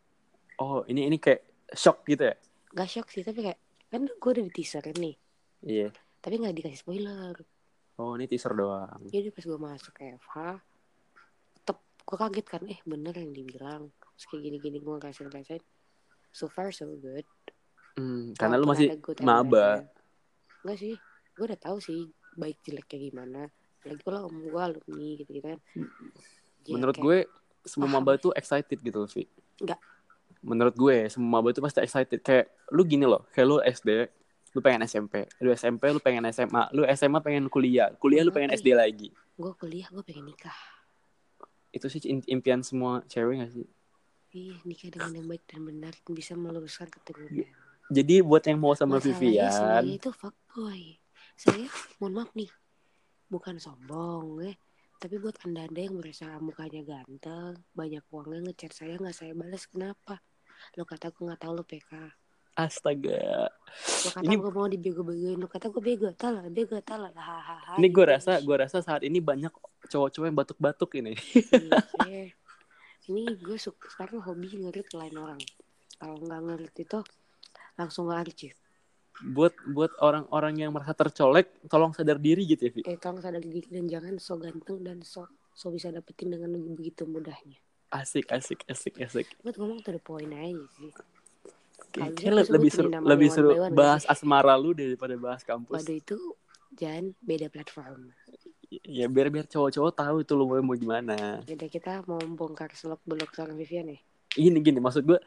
Oh, 0.56 0.85
ini 0.85 1.04
ini 1.04 1.16
kayak 1.16 1.40
shock 1.70 2.04
gitu 2.04 2.20
ya. 2.23 2.37
gak 2.70 2.85
shock 2.87 3.08
sih 3.08 3.20
tapi 3.20 3.40
kayak 3.42 3.56
kan 3.87 4.04
gue 4.04 4.30
udah 4.30 4.40
di 4.42 4.50
teaser 4.50 4.85
nih 4.90 5.16
Iya. 5.62 5.88
tapi 6.18 6.37
nggak 6.37 6.52
dikasih 6.54 6.78
spoiler 6.78 7.32
Oh, 7.97 8.12
ini 8.12 8.25
teaser 8.25 8.52
doang. 8.52 9.00
jadi 9.04 9.28
pas 9.28 9.40
gue 9.42 9.56
masuk 9.58 9.94
FH 9.97 10.37
gue 12.09 12.17
kaget 12.17 12.47
kan 12.49 12.62
eh 12.65 12.81
bener 12.88 13.12
yang 13.12 13.37
dibilang 13.37 13.93
terus 13.93 14.25
kayak 14.33 14.41
gini-gini 14.49 14.81
gue 14.81 14.95
ngerasain 14.97 15.29
ngerasain 15.29 15.61
so 16.33 16.49
far 16.49 16.73
so 16.73 16.88
good 16.97 17.29
Hmm, 17.99 18.31
karena 18.38 18.55
lu 18.62 18.71
masih 18.71 18.95
maba. 19.27 19.83
Enggak 20.62 20.79
sih, 20.79 20.95
gue 21.35 21.45
udah 21.50 21.59
tahu 21.59 21.83
sih 21.83 22.07
baik 22.38 22.62
jeleknya 22.62 22.99
gimana. 23.11 23.43
Lagi 23.83 24.03
pula 24.07 24.23
om 24.23 24.38
gue 24.38 24.55
alumni 24.55 25.19
gitu 25.19 25.31
gitu 25.35 25.43
kan. 25.43 25.59
Jadi 26.62 26.71
Menurut 26.79 26.95
kayak, 26.95 27.03
gue 27.03 27.19
semua 27.67 27.91
paham 27.91 27.99
maba 28.07 28.12
ya. 28.15 28.23
tuh 28.23 28.33
excited 28.38 28.79
gitu, 28.79 29.03
Vi. 29.11 29.27
Enggak. 29.67 29.83
Menurut 30.47 30.75
gue 30.79 31.11
semua 31.11 31.43
maba 31.43 31.50
tuh 31.50 31.67
pasti 31.67 31.83
excited. 31.83 32.23
Kayak 32.23 32.55
lu 32.71 32.87
gini 32.87 33.03
loh, 33.03 33.27
kayak 33.35 33.47
lu 33.50 33.59
SD, 33.67 33.91
lu 34.55 34.61
pengen 34.62 34.87
SMP, 34.87 35.27
lu 35.43 35.50
SMP 35.50 35.83
lu 35.91 35.99
pengen 35.99 36.23
SMA, 36.31 36.71
lu 36.71 36.87
SMA 36.95 37.19
pengen 37.19 37.50
kuliah, 37.50 37.91
kuliah 37.99 38.23
lu 38.23 38.31
pengen. 38.31 38.55
SD 38.55 38.79
lagi. 38.79 39.11
gue 39.35 39.53
kuliah 39.59 39.91
gue 39.91 40.07
pengen 40.07 40.31
nikah. 40.31 40.55
Itu 41.72 41.87
sih 41.92 42.00
im- 42.08 42.25
impian 42.26 42.64
semua 42.64 43.04
cewek 43.06 43.44
gak 43.44 43.52
sih? 43.52 43.66
Ih 44.37 44.60
nikah 44.68 44.92
dengan 44.92 45.12
yang 45.16 45.26
baik 45.28 45.44
dan 45.48 45.64
benar 45.64 45.92
dan 45.96 46.12
bisa 46.12 46.37
meluruskan 46.37 46.88
keturunan. 46.92 47.48
Jadi 47.88 48.20
buat 48.20 48.44
yang 48.44 48.60
mau 48.60 48.76
sama 48.76 49.00
Masalahnya 49.00 49.16
Vivian, 49.16 49.52
saya 49.80 49.96
itu 49.96 50.10
fuckboy. 50.12 51.00
Saya 51.32 51.64
mohon 51.96 52.12
maaf 52.20 52.30
nih, 52.37 52.52
bukan 53.32 53.56
sombong 53.56 54.44
ya. 54.44 54.52
Tapi 54.98 55.14
buat 55.16 55.40
anda-anda 55.46 55.80
yang 55.80 55.96
merasa 55.96 56.37
mukanya 56.42 56.84
ganteng, 56.84 57.56
banyak 57.72 58.04
uangnya 58.12 58.50
ngechat 58.50 58.72
saya 58.76 59.00
nggak 59.00 59.16
saya 59.16 59.32
balas 59.32 59.64
kenapa? 59.64 60.20
Lo 60.76 60.84
kata 60.84 61.08
gue 61.08 61.22
nggak 61.25 61.40
tahu 61.40 61.52
lo 61.56 61.64
PK. 61.64 61.92
Astaga. 62.59 63.47
Lo 63.79 64.09
kata 64.11 64.27
Ini- 64.27 64.35
gue 64.43 64.50
mau 64.50 64.67
dibego-begoin, 64.67 65.38
lo 65.38 65.47
kata 65.47 65.71
gue 65.71 65.79
bego, 65.79 66.11
talah, 66.19 66.43
bego, 66.50 66.75
talah, 66.83 67.15
hahaha. 67.15 67.79
Ini 67.79 67.87
gue 67.87 68.05
rasa, 68.05 68.43
gue 68.43 68.57
rasa 68.59 68.83
saat 68.83 69.07
ini 69.07 69.23
banyak 69.23 69.55
cowok-cowok 69.87 70.27
yang 70.27 70.35
batuk-batuk 70.35 70.91
ini. 70.99 71.15
Iya. 72.03 72.35
Ini 73.09 73.23
gue 73.38 73.57
suka 73.57 73.87
sekarang 73.88 74.21
hobi 74.27 74.59
ngerit 74.59 74.91
lain 74.93 75.15
orang. 75.17 75.41
Kalau 75.97 76.19
nggak 76.19 76.41
ngerit 76.45 76.75
itu 76.77 76.99
langsung 77.79 78.11
nge-archive. 78.11 78.59
buat 79.19 79.50
buat 79.75 79.91
orang-orang 79.99 80.62
yang 80.62 80.71
merasa 80.71 80.95
tercolek, 80.95 81.50
tolong 81.67 81.91
sadar 81.91 82.23
diri 82.23 82.47
gitu 82.47 82.71
ya, 82.71 82.71
Vi. 82.71 82.83
Eh, 82.87 82.95
tolong 83.03 83.19
sadar 83.19 83.43
diri 83.43 83.67
dan 83.67 83.91
jangan 83.91 84.15
so 84.23 84.38
ganteng 84.38 84.79
dan 84.79 85.03
so 85.03 85.27
so 85.59 85.75
bisa 85.75 85.91
dapetin 85.91 86.31
dengan 86.31 86.55
begitu 86.79 87.03
mudahnya. 87.03 87.59
Asik, 87.91 88.31
asik, 88.31 88.62
asik, 88.71 88.95
asik. 89.03 89.27
Buat 89.43 89.59
ngomong 89.59 89.83
point 90.07 90.31
aja 90.31 90.62
sih. 90.79 90.95
Kalau 91.78 92.11
Kayak 92.11 92.12
bisa 92.14 92.28
le- 92.28 92.42
aku 92.42 92.52
lebih 92.52 92.70
sebutin 92.70 92.90
seru, 92.92 93.08
lebih 93.08 93.28
seru 93.32 93.50
bahas 93.73 94.02
asmara 94.04 94.54
lu 94.58 94.70
daripada 94.76 95.14
bahas 95.16 95.42
kampus. 95.47 95.78
Waduh 95.80 95.97
itu 95.97 96.18
jangan 96.75 97.04
beda 97.23 97.47
platform. 97.49 98.12
Ya 98.85 99.08
biar 99.08 99.32
biar 99.32 99.49
cowok-cowok 99.49 99.92
tahu 99.97 100.16
itu 100.20 100.32
lu 100.37 100.44
mau 100.44 100.61
mau 100.61 100.76
gimana. 100.76 101.40
Jadi 101.42 101.66
kita 101.73 102.04
mau 102.04 102.20
bongkar 102.20 102.68
selok 102.76 103.00
belok 103.08 103.32
seorang 103.32 103.56
Vivian 103.56 103.88
ya. 103.88 103.99
Gini 104.28 104.61
gini 104.61 104.78
maksud 104.78 105.08
gue 105.08 105.18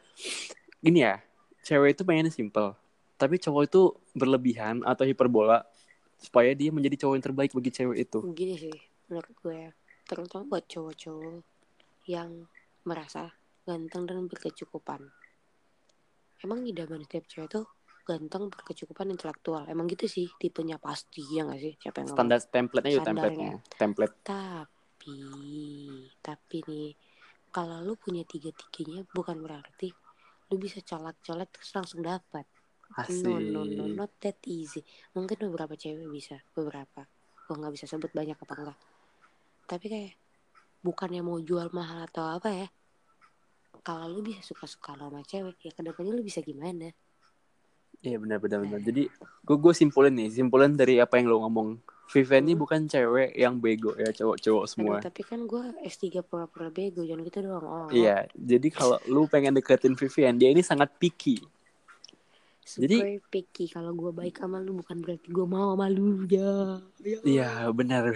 gini 0.78 1.02
ya, 1.02 1.18
cewek 1.66 1.98
itu 1.98 2.06
pengennya 2.06 2.30
simple. 2.30 2.78
Tapi 3.18 3.42
cowok 3.42 3.64
itu 3.66 3.82
berlebihan 4.14 4.86
atau 4.86 5.06
hiperbola 5.10 5.66
supaya 6.22 6.54
dia 6.54 6.70
menjadi 6.70 7.06
cowok 7.06 7.14
yang 7.18 7.26
terbaik 7.26 7.52
bagi 7.58 7.72
cewek 7.74 7.98
itu. 8.06 8.20
Gini 8.38 8.56
sih 8.62 8.78
menurut 9.10 9.34
gue 9.42 9.56
ya. 9.58 9.72
Terutama 10.06 10.46
buat 10.46 10.66
cowok-cowok 10.70 11.42
yang 12.06 12.46
merasa 12.86 13.34
ganteng 13.66 14.06
dan 14.06 14.30
berkecukupan. 14.30 15.10
Emang 16.42 16.66
idaman 16.66 17.06
setiap 17.06 17.26
cewek 17.30 17.50
tuh 17.54 17.66
ganteng 18.02 18.50
berkecukupan 18.50 19.14
intelektual. 19.14 19.64
Emang 19.70 19.86
gitu 19.86 20.10
sih 20.10 20.26
tipenya 20.42 20.82
pasti 20.82 21.22
ya 21.22 21.46
gak 21.46 21.62
sih? 21.62 21.74
Siapa 21.78 22.02
yang 22.02 22.08
ngomong? 22.10 22.18
Standar 22.18 22.40
template-nya 22.50 22.98
template-nya. 23.06 23.54
Template. 23.78 24.16
Tapi, 24.26 25.18
tapi 26.18 26.58
nih, 26.66 26.92
kalau 27.54 27.78
lu 27.86 27.94
punya 27.94 28.26
tiga-tiganya 28.26 29.06
bukan 29.14 29.38
berarti 29.44 29.94
lu 30.52 30.60
bisa 30.60 30.82
colak-colak 30.82 31.48
terus 31.54 31.72
langsung 31.78 32.02
dapat. 32.02 32.44
Asik. 33.00 33.24
No, 33.24 33.40
no, 33.40 33.62
no, 33.64 33.88
not 33.88 34.12
that 34.20 34.42
easy. 34.50 34.84
Mungkin 35.16 35.48
beberapa 35.48 35.78
cewek 35.78 36.12
bisa, 36.12 36.42
beberapa. 36.52 37.08
Gua 37.48 37.56
nggak 37.56 37.74
bisa 37.78 37.86
sebut 37.88 38.12
banyak 38.12 38.36
apa 38.36 38.54
enggak. 38.60 38.80
Tapi 39.70 39.86
kayak 39.88 40.14
bukannya 40.84 41.22
mau 41.24 41.40
jual 41.40 41.72
mahal 41.72 42.04
atau 42.10 42.28
apa 42.28 42.50
ya. 42.52 42.68
Kalau 43.82 44.06
lu 44.08 44.22
bisa 44.22 44.42
suka-suka 44.44 44.94
sama 44.94 45.22
cewek, 45.22 45.58
ya 45.60 45.72
ke 45.72 45.82
depannya 45.82 46.14
lu 46.14 46.22
bisa 46.22 46.38
gimana? 46.40 46.94
Iya 48.00 48.18
benar 48.18 48.38
benar 48.38 48.62
benar. 48.62 48.78
Jadi 48.80 49.10
gue 49.42 49.58
gue 49.58 49.74
simpulin 49.74 50.10
nih, 50.12 50.30
simpulin 50.32 50.74
dari 50.74 50.98
apa 50.98 51.18
yang 51.18 51.28
lo 51.28 51.42
ngomong. 51.42 51.78
Vivian 52.08 52.44
ini 52.44 52.54
Hmm. 52.54 52.62
bukan 52.62 52.80
cewek 52.86 53.32
yang 53.34 53.56
bego 53.56 53.96
ya 53.96 54.12
cowok-cowok 54.12 54.66
semua. 54.68 55.00
Aduh, 55.00 55.08
tapi 55.08 55.22
kan 55.24 55.40
gue 55.42 55.64
S3 55.82 56.20
pura-pura 56.22 56.68
bego, 56.68 57.02
jangan 57.02 57.24
gitu 57.24 57.40
doang. 57.40 57.64
Oh, 57.64 57.88
Iya, 57.88 58.28
jadi 58.34 58.68
kalau 58.68 59.00
lu 59.08 59.26
pengen 59.26 59.56
deketin 59.56 59.96
Vivian, 59.96 60.36
dia 60.36 60.50
ini 60.50 60.62
sangat 60.62 60.92
picky. 60.94 61.40
super 62.62 62.86
jadi- 62.86 63.20
picky. 63.26 63.66
Kalau 63.68 63.92
gue 63.92 64.12
baik 64.12 64.38
sama 64.38 64.60
lu 64.60 64.78
bukan 64.78 65.00
berarti 65.00 65.28
gue 65.28 65.44
mau 65.44 65.74
sama 65.74 65.88
lu 65.88 66.24
ya. 66.26 66.78
Ya. 67.00 67.18
Iya 67.24 67.50
benar. 67.72 68.12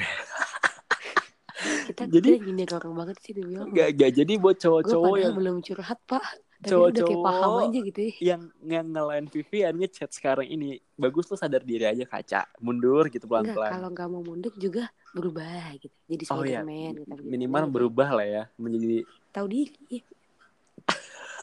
Kita 1.96 2.12
Jadi- 2.12 2.36
kita 2.36 2.44
nyindir 2.44 2.70
orang 2.76 2.94
banget 2.94 3.18
sih 3.24 3.32
dia 3.32 3.46
bilang. 3.48 3.72
Gak 3.72 3.90
gak 3.96 4.12
jadi 4.14 4.34
buat 4.36 4.58
cowok-cowok 4.60 5.16
yang 5.16 5.32
belum 5.34 5.56
curhat 5.64 6.00
pak. 6.04 6.26
Kayak 6.56 6.72
paham 6.92 6.92
Cowok-cowok 6.96 7.62
aja 7.62 7.80
gitu 7.84 8.00
ya. 8.00 8.12
yang 8.36 8.42
yang 8.64 8.86
ngelain 8.90 9.26
Vivian 9.28 9.76
ngechat 9.76 10.10
sekarang 10.10 10.48
ini 10.48 10.76
bagus 10.96 11.28
tuh 11.28 11.36
sadar 11.36 11.62
diri 11.62 11.84
aja 11.84 12.04
kaca 12.04 12.48
mundur 12.58 13.06
gitu 13.08 13.28
pelan-pelan. 13.28 13.70
kalau 13.70 13.90
nggak 13.92 14.08
mau 14.10 14.24
mundur 14.24 14.52
juga 14.56 14.88
berubah 15.14 15.72
gitu. 15.78 15.94
Jadi 16.08 16.24
Oh 16.28 16.42
iya, 16.42 16.64
Spiderman 16.64 16.92
gitu. 17.00 17.22
Minimal 17.22 17.64
berubah 17.70 18.10
lah 18.18 18.26
ya 18.26 18.44
menjadi. 18.56 19.04
Tahu 19.32 19.46
diri. 19.48 20.00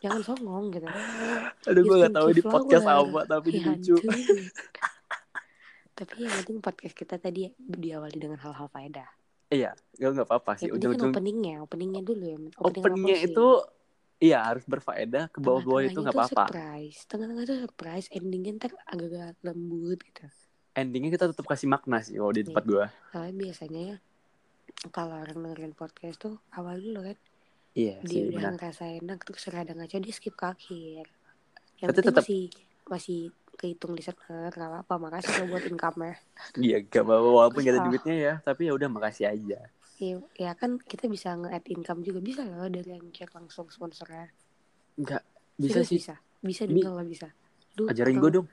Jangan 0.03 0.21
songong 0.27 0.65
gitu. 0.75 0.87
Aduh 1.71 1.83
gue 1.87 1.97
gak 2.03 2.13
tahu 2.13 2.29
di 2.35 2.43
podcast 2.43 2.85
apa 2.85 3.21
tapi 3.23 3.49
Ya, 3.55 3.63
lucu. 3.71 3.95
Tapi 5.93 6.15
yang 6.19 6.35
penting 6.43 6.59
podcast 6.59 6.95
kita 6.97 7.15
tadi 7.17 7.47
diawali 7.55 8.17
dengan 8.17 8.41
hal-hal 8.41 8.67
faedah. 8.67 9.07
Iya, 9.53 9.71
gue 9.93 10.11
nggak 10.11 10.25
apa-apa 10.25 10.53
sih. 10.57 10.67
Kan 10.67 10.81
Ujung-ujung 10.81 11.13
openingnya, 11.13 11.57
openingnya 11.61 12.01
dulu 12.01 12.25
ya. 12.25 12.39
Opening 12.57 13.05
closing. 13.05 13.29
itu 13.29 13.47
iya 14.19 14.39
harus 14.43 14.65
berfaedah 14.65 15.29
ke 15.29 15.39
bawah-bawah 15.39 15.83
itu 15.85 15.99
nggak 16.01 16.15
apa-apa. 16.15 16.45
surprise. 16.49 16.99
Tengah-tengah 17.05 17.45
tuh 17.45 17.59
surprise. 17.61 18.07
Endingnya 18.09 18.57
ntar 18.57 18.73
agak-agak 18.87 19.37
lembut 19.43 20.01
gitu. 20.01 20.25
Endingnya 20.73 21.13
kita 21.13 21.29
tetap 21.29 21.45
kasih 21.45 21.69
makna 21.69 22.01
sih 22.01 22.17
kalau 22.17 22.33
di 22.33 22.43
tempat 22.43 22.65
gue. 22.65 22.85
Soalnya 23.13 23.35
biasanya 23.37 23.81
ya 23.85 23.97
kalau 24.89 25.21
orang 25.21 25.37
dengerin 25.39 25.75
podcast 25.75 26.17
tuh 26.19 26.41
awal 26.51 26.81
dulu 26.81 27.05
kan 27.05 27.19
Iya 27.73 28.01
dia 28.01 28.09
sih 28.09 28.21
udah 28.27 28.37
benar. 28.41 28.53
ngerasa 28.57 28.85
enak 28.99 29.19
terus 29.23 29.45
rada 29.47 29.73
ngaco 29.73 29.97
dia 29.97 30.13
skip 30.13 30.33
ke 30.33 30.47
akhir. 30.47 31.05
Yang 31.77 31.89
Tapi 31.89 31.99
tetap- 32.01 32.25
masih 32.25 32.43
masih 32.85 33.21
kehitung 33.55 33.93
listener 33.93 34.49
gak 34.49 34.83
apa 34.83 34.95
makasih 34.97 35.33
lo 35.39 35.45
buat 35.49 35.65
income 35.65 35.99
ya. 36.03 36.15
Iya 36.57 36.77
gak 36.83 37.03
apa-apa 37.03 37.29
walaupun 37.31 37.61
gak 37.61 37.73
ada 37.73 37.81
Ah. 37.81 37.87
duitnya 37.87 38.15
ya, 38.17 38.35
tapi 38.41 38.67
ya 38.67 38.73
udah 38.73 38.89
makasih 38.89 39.27
aja. 39.29 39.61
ya 39.97 40.19
ya 40.35 40.51
kan 40.53 40.77
kita 40.77 41.07
bisa 41.07 41.31
nge-add 41.33 41.63
income 41.69 42.03
juga 42.03 42.19
bisa 42.19 42.43
loh 42.43 42.67
dari 42.67 42.91
yang 42.91 43.07
chat 43.11 43.31
langsung 43.31 43.69
sponsornya 43.69 44.35
Enggak 44.93 45.23
bisa 45.55 45.79
Serius 45.79 45.87
sih. 45.87 45.99
bisa 46.01 46.15
bisa 46.41 46.63
juga 46.65 47.05
bisa 47.05 47.29
Duh, 47.73 47.87
Ajarin 47.87 48.19
gue 48.19 48.31
dong. 48.33 48.49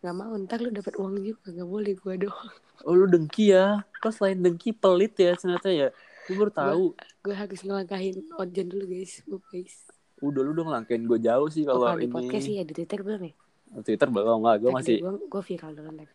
nggak 0.00 0.14
mau 0.14 0.34
ntar 0.36 0.58
lu 0.58 0.68
dapat 0.68 0.94
uang 0.94 1.14
juga 1.16 1.46
nggak 1.46 1.68
boleh 1.68 1.92
gue 1.94 2.14
doang 2.26 2.50
Oh 2.82 2.92
lu 2.92 3.06
dengki 3.06 3.48
ya. 3.48 3.86
Kok 3.96 4.10
selain 4.10 4.36
dengki 4.36 4.74
pelit 4.74 5.14
ya 5.14 5.32
ternyata 5.32 5.70
ya. 5.70 5.88
Gue 6.24 6.34
baru 6.34 6.50
tahu. 6.50 6.84
gue 7.22 7.32
harus 7.32 7.60
ngelangkahin 7.60 8.16
ojen 8.34 8.66
dulu 8.66 8.84
guys 8.84 9.22
guys 9.46 9.74
Udah 10.18 10.42
lu 10.42 10.52
dong 10.52 10.68
langkain 10.68 11.00
gue 11.00 11.16
jauh 11.18 11.46
sih 11.46 11.62
Oh, 11.62 11.76
kalau 11.76 11.86
kalau 11.86 11.96
di 11.96 12.04
ini. 12.04 12.12
podcast 12.12 12.42
sih 12.42 12.54
ya 12.56 12.64
di 12.64 12.72
twitter 12.72 12.98
belum 12.98 13.22
ya 13.22 13.32
Twitter 13.76 14.06
belum 14.06 14.38
lah, 14.38 14.54
gue 14.56 14.70
masih. 14.70 15.02
gue 15.02 15.42
viral 15.42 15.72
dulu 15.72 15.90
ntar 15.92 16.10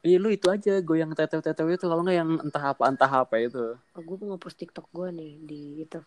Iya 0.00 0.16
lu 0.16 0.28
itu 0.28 0.46
aja, 0.46 0.78
gue 0.78 0.96
yang 0.96 1.10
tetew-tetew 1.12 1.66
itu 1.68 1.82
kalau 1.82 2.00
nggak 2.00 2.16
yang 2.16 2.30
entah 2.40 2.64
apa 2.68 2.82
entah 2.86 3.10
apa 3.10 3.34
itu. 3.36 3.74
oh, 3.74 4.00
gue 4.00 4.16
mau 4.16 4.34
nge-post 4.34 4.56
tiktok 4.56 4.86
gue 4.88 5.08
nih 5.10 5.32
di 5.40 5.60
itu 5.80 5.98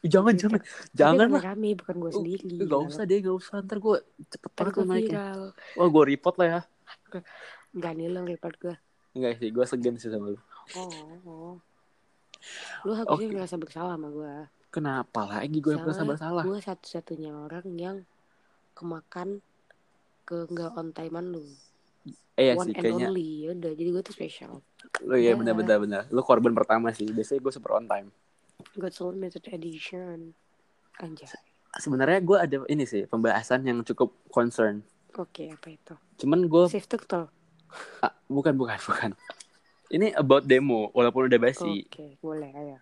Ih, 0.00 0.10
jangan 0.10 0.34
jangan 0.34 0.60
jangan 0.92 1.28
lah. 1.30 1.42
rame 1.48 1.72
bukan 1.74 1.96
gue 1.96 2.10
Oh, 2.10 2.18
sendiri 2.20 2.60
Gak 2.60 2.82
usah 2.84 3.02
deh, 3.02 3.18
gak 3.18 3.36
usah. 3.36 3.56
Ntar 3.58 3.78
gue 3.78 3.96
cepet 4.28 4.50
banget 4.52 4.74
naiknya. 4.76 5.00
viral 5.00 5.40
Wah 5.74 5.88
gue 5.88 6.04
report 6.06 6.34
lah 6.36 6.46
ya. 6.46 6.60
nggak 7.78 7.92
nih 7.94 8.06
lo 8.06 8.20
report 8.22 8.56
gue 8.60 8.74
Enggak 9.14 9.32
sih, 9.38 9.48
gue 9.48 9.64
segan 9.64 9.94
sih 9.96 10.10
sama 10.10 10.26
lu. 10.28 10.38
oh, 10.74 10.90
oh. 11.24 11.54
lu 12.82 12.92
harusnya 12.92 13.16
Oke. 13.22 13.32
merasa 13.32 13.56
bersalah 13.56 13.94
sama 13.94 14.08
gue 14.10 14.34
Kenapa 14.68 15.20
lagi 15.24 15.56
gue 15.56 15.72
yang 15.72 15.86
merasa 15.86 16.02
bersalah? 16.02 16.42
gue 16.42 16.58
satu-satunya 16.60 17.30
orang 17.30 17.66
yang 17.72 17.96
kemakan 18.72 19.38
ke 20.24 20.48
nggak 20.48 20.74
on 20.74 20.88
timean 20.90 21.30
lu. 21.30 21.44
Eh 22.34 22.50
ya 22.50 22.58
one 22.58 22.66
sih 22.66 22.74
and 22.74 22.82
kayaknya 22.82 23.06
only 23.08 23.28
ya 23.44 23.48
udah. 23.54 23.72
Jadi 23.76 23.88
gue 23.92 24.02
tuh 24.02 24.14
spesial 24.16 24.52
lu 25.04 25.16
ya 25.16 25.32
Ya. 25.32 25.34
benar-benar 25.34 25.78
benar 25.80 26.02
lu 26.10 26.20
korban 26.20 26.52
pertama 26.52 26.90
sih. 26.90 27.08
Biasanya 27.08 27.40
gue 27.40 27.52
super 27.52 27.76
on 27.76 27.86
time. 27.86 28.08
Gue 28.74 28.90
soul 28.90 29.14
method 29.14 29.44
edition. 29.48 30.32
Anjay. 30.98 31.28
Sebenarnya 31.74 32.20
gue 32.22 32.36
ada 32.38 32.56
ini 32.66 32.84
sih 32.84 33.04
pembahasan 33.04 33.64
yang 33.64 33.82
cukup 33.82 34.14
concern. 34.28 34.82
Oke 35.14 35.50
apa 35.50 35.68
itu? 35.70 35.94
Cuman 36.22 36.46
gue 36.46 36.64
safe 36.68 36.88
to 36.88 36.98
tuh 36.98 37.26
ah, 38.02 38.14
bukan 38.26 38.54
bukan 38.54 38.78
bukan. 38.82 39.10
Ini 39.90 40.14
about 40.16 40.46
demo 40.46 40.90
walaupun 40.90 41.26
udah 41.30 41.38
basi. 41.38 41.86
Oke 41.86 42.18
boleh 42.18 42.50
ayo. 42.50 42.78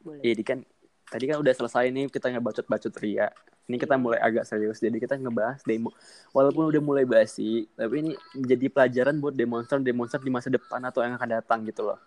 Boleh. 0.00 0.22
Jadi 0.22 0.42
kan 0.44 0.58
tadi 1.06 1.24
kan 1.26 1.38
udah 1.40 1.54
selesai 1.54 1.88
nih 1.88 2.10
kita 2.10 2.28
ngebacot-bacot 2.28 2.92
Ria. 3.00 3.30
Ini 3.66 3.76
kita 3.82 3.98
mulai 3.98 4.22
agak 4.22 4.46
serius. 4.46 4.78
Jadi 4.78 5.02
kita 5.02 5.18
ngebahas 5.18 5.58
demo. 5.66 5.90
Walaupun 6.30 6.70
udah 6.70 6.82
mulai 6.82 7.02
basi, 7.02 7.66
tapi 7.74 8.06
ini 8.06 8.12
menjadi 8.38 8.66
pelajaran 8.70 9.18
buat 9.18 9.34
demonstran-demonstran 9.34 10.22
di 10.22 10.30
masa 10.30 10.48
depan 10.54 10.78
atau 10.86 11.02
yang 11.02 11.18
akan 11.18 11.30
datang 11.42 11.66
gitu 11.66 11.82
loh. 11.90 11.98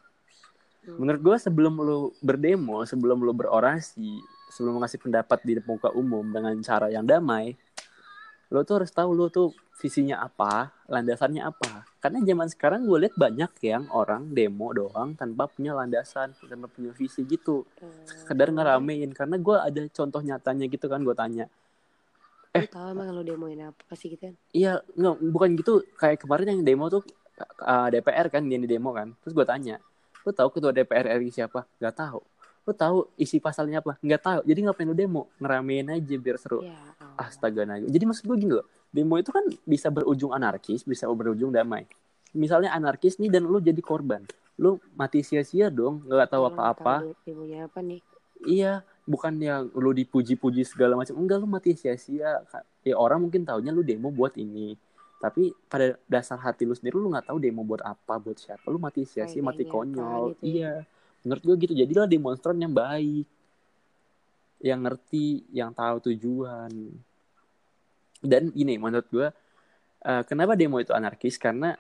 Hmm. 0.88 1.04
Menurut 1.04 1.20
gue 1.20 1.36
sebelum 1.36 1.74
lu 1.84 2.00
berdemo, 2.24 2.88
sebelum 2.88 3.20
lu 3.20 3.36
berorasi, 3.36 4.24
sebelum 4.56 4.80
ngasih 4.80 5.04
pendapat 5.04 5.39
di 5.44 5.60
muka 5.60 5.92
umum 5.92 6.24
dengan 6.32 6.56
cara 6.63 6.88
yang 6.88 7.04
damai, 7.04 7.60
lu 8.50 8.65
tuh 8.65 8.82
harus 8.82 8.89
tahu 8.89 9.13
lu 9.13 9.29
tuh 9.29 9.53
visinya 9.77 10.25
apa, 10.25 10.74
landasannya 10.89 11.46
apa. 11.46 11.86
Karena 12.01 12.20
zaman 12.25 12.48
sekarang 12.50 12.82
gue 12.89 13.06
lihat 13.06 13.15
banyak 13.15 13.51
yang 13.62 13.86
orang 13.94 14.34
demo 14.34 14.74
doang 14.74 15.13
tanpa 15.13 15.46
punya 15.46 15.77
landasan, 15.77 16.34
tanpa 16.34 16.65
punya 16.68 16.89
visi 16.98 17.22
gitu. 17.29 17.63
Eh, 17.79 17.88
sekedar 18.10 18.50
ngeramein. 18.50 19.13
Karena 19.13 19.38
gue 19.38 19.56
ada 19.56 19.82
contoh 19.94 20.22
nyatanya 20.25 20.65
gitu 20.65 20.89
kan 20.89 21.00
gue 21.06 21.15
tanya. 21.15 21.46
Lu 22.58 22.65
tahu 22.65 22.86
emang 22.98 23.13
lu 23.13 23.22
demoin 23.22 23.70
apa 23.70 23.82
pasti 23.86 24.18
gitu 24.18 24.34
kan? 24.34 24.36
Iya 24.50 24.82
nggak 24.98 25.15
bukan 25.29 25.50
gitu. 25.53 25.74
Kayak 25.96 26.25
kemarin 26.25 26.58
yang 26.58 26.62
demo 26.65 26.89
tuh 26.89 27.06
uh, 27.62 27.88
DPR 27.94 28.34
kan 28.34 28.41
yang 28.50 28.65
di 28.65 28.70
demo 28.70 28.89
kan. 28.91 29.13
Terus 29.22 29.38
gue 29.38 29.46
tanya 29.46 29.77
lu 30.25 30.34
tahu 30.36 30.58
ketua 30.58 30.74
DPR 30.74 31.22
RI 31.22 31.29
siapa? 31.29 31.70
Nggak 31.77 31.96
tahu 31.96 32.22
lu 32.68 32.74
tahu 32.75 32.98
isi 33.16 33.42
pasalnya 33.42 33.82
apa 33.82 33.98
nggak 34.00 34.22
tahu 34.22 34.39
jadi 34.46 34.60
ngapain 34.70 34.88
lu 34.88 34.96
demo 34.98 35.28
ngeramein 35.42 35.89
aja 35.94 36.16
biar 36.20 36.38
seru 36.38 36.63
ya 36.63 36.75
oh. 36.75 37.16
astaga 37.20 37.66
naga 37.66 37.88
jadi 37.88 38.04
maksud 38.06 38.25
gue 38.28 38.38
gini 38.38 38.54
loh 38.60 38.68
demo 38.89 39.16
itu 39.18 39.32
kan 39.34 39.46
bisa 39.66 39.88
berujung 39.89 40.32
anarkis 40.34 40.86
bisa 40.86 41.10
berujung 41.10 41.50
damai 41.50 41.89
misalnya 42.36 42.74
anarkis 42.75 43.18
nih 43.18 43.30
dan 43.34 43.46
lu 43.46 43.58
jadi 43.58 43.80
korban 43.82 44.25
lu 44.60 44.78
mati 44.94 45.24
sia-sia 45.24 45.72
dong 45.72 46.04
nggak 46.06 46.30
tahu 46.30 46.46
nggak 46.46 46.56
apa-apa 46.56 46.96
demonya 47.25 47.66
apa 47.66 47.80
nih 47.80 48.01
Iya, 48.48 48.88
bukan 49.04 49.36
yang 49.36 49.68
lu 49.75 49.92
dipuji-puji 49.92 50.63
segala 50.63 50.96
macam. 50.96 51.20
Enggak, 51.20 51.44
lu 51.44 51.48
mati 51.50 51.75
sia-sia. 51.75 52.39
Ya 52.88 52.96
orang 52.96 53.20
mungkin 53.20 53.44
taunya 53.44 53.75
lu 53.75 53.84
demo 53.84 54.08
buat 54.16 54.39
ini. 54.39 54.80
Tapi 55.20 55.51
pada 55.68 56.00
dasar 56.08 56.39
hati 56.39 56.63
lu 56.63 56.72
sendiri 56.72 56.96
lu 56.96 57.12
nggak 57.12 57.28
tahu 57.28 57.44
demo 57.44 57.68
buat 57.68 57.84
apa, 57.84 58.16
buat 58.16 58.39
siapa. 58.39 58.63
Lu 58.72 58.80
mati 58.80 59.04
sia-sia, 59.04 59.44
mati 59.44 59.68
konyol. 59.68 60.39
gitu 60.39 60.44
ya. 60.48 60.56
Iya. 60.56 60.74
Menurut 61.24 61.44
gue 61.44 61.56
gitu. 61.68 61.74
Jadilah 61.76 62.08
demonstran 62.08 62.58
yang 62.60 62.72
baik. 62.72 63.28
Yang 64.60 64.80
ngerti, 64.84 65.28
yang 65.56 65.72
tahu 65.72 66.12
tujuan. 66.12 66.72
Dan 68.20 68.52
ini 68.52 68.76
menurut 68.76 69.08
gue 69.08 69.28
eh, 70.04 70.24
kenapa 70.28 70.56
demo 70.60 70.80
itu 70.84 70.92
anarkis? 70.92 71.40
Karena 71.40 71.76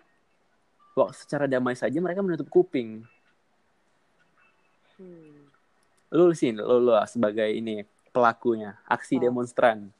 wah, 0.95 1.11
secara 1.15 1.47
damai 1.47 1.75
saja 1.75 1.99
mereka 2.03 2.19
menutup 2.19 2.47
kuping. 2.51 3.03
hmm. 4.99 5.47
lu 6.11 6.33
sih 6.35 6.51
lu, 6.51 6.65
lu 6.65 6.91
sebagai 7.07 7.47
ini 7.47 7.87
pelakunya 8.11 8.75
aksi 8.89 9.15
Oh. 9.15 9.29
demonstran 9.29 9.93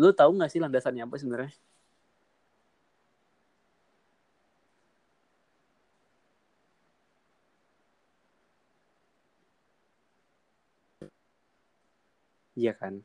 lu 0.00 0.14
tahu 0.16 0.38
nggak 0.38 0.50
sih 0.50 0.62
landasannya 0.62 1.04
apa 1.04 1.16
sebenarnya 1.20 1.52
iya 12.60 12.76
kan? 12.76 13.00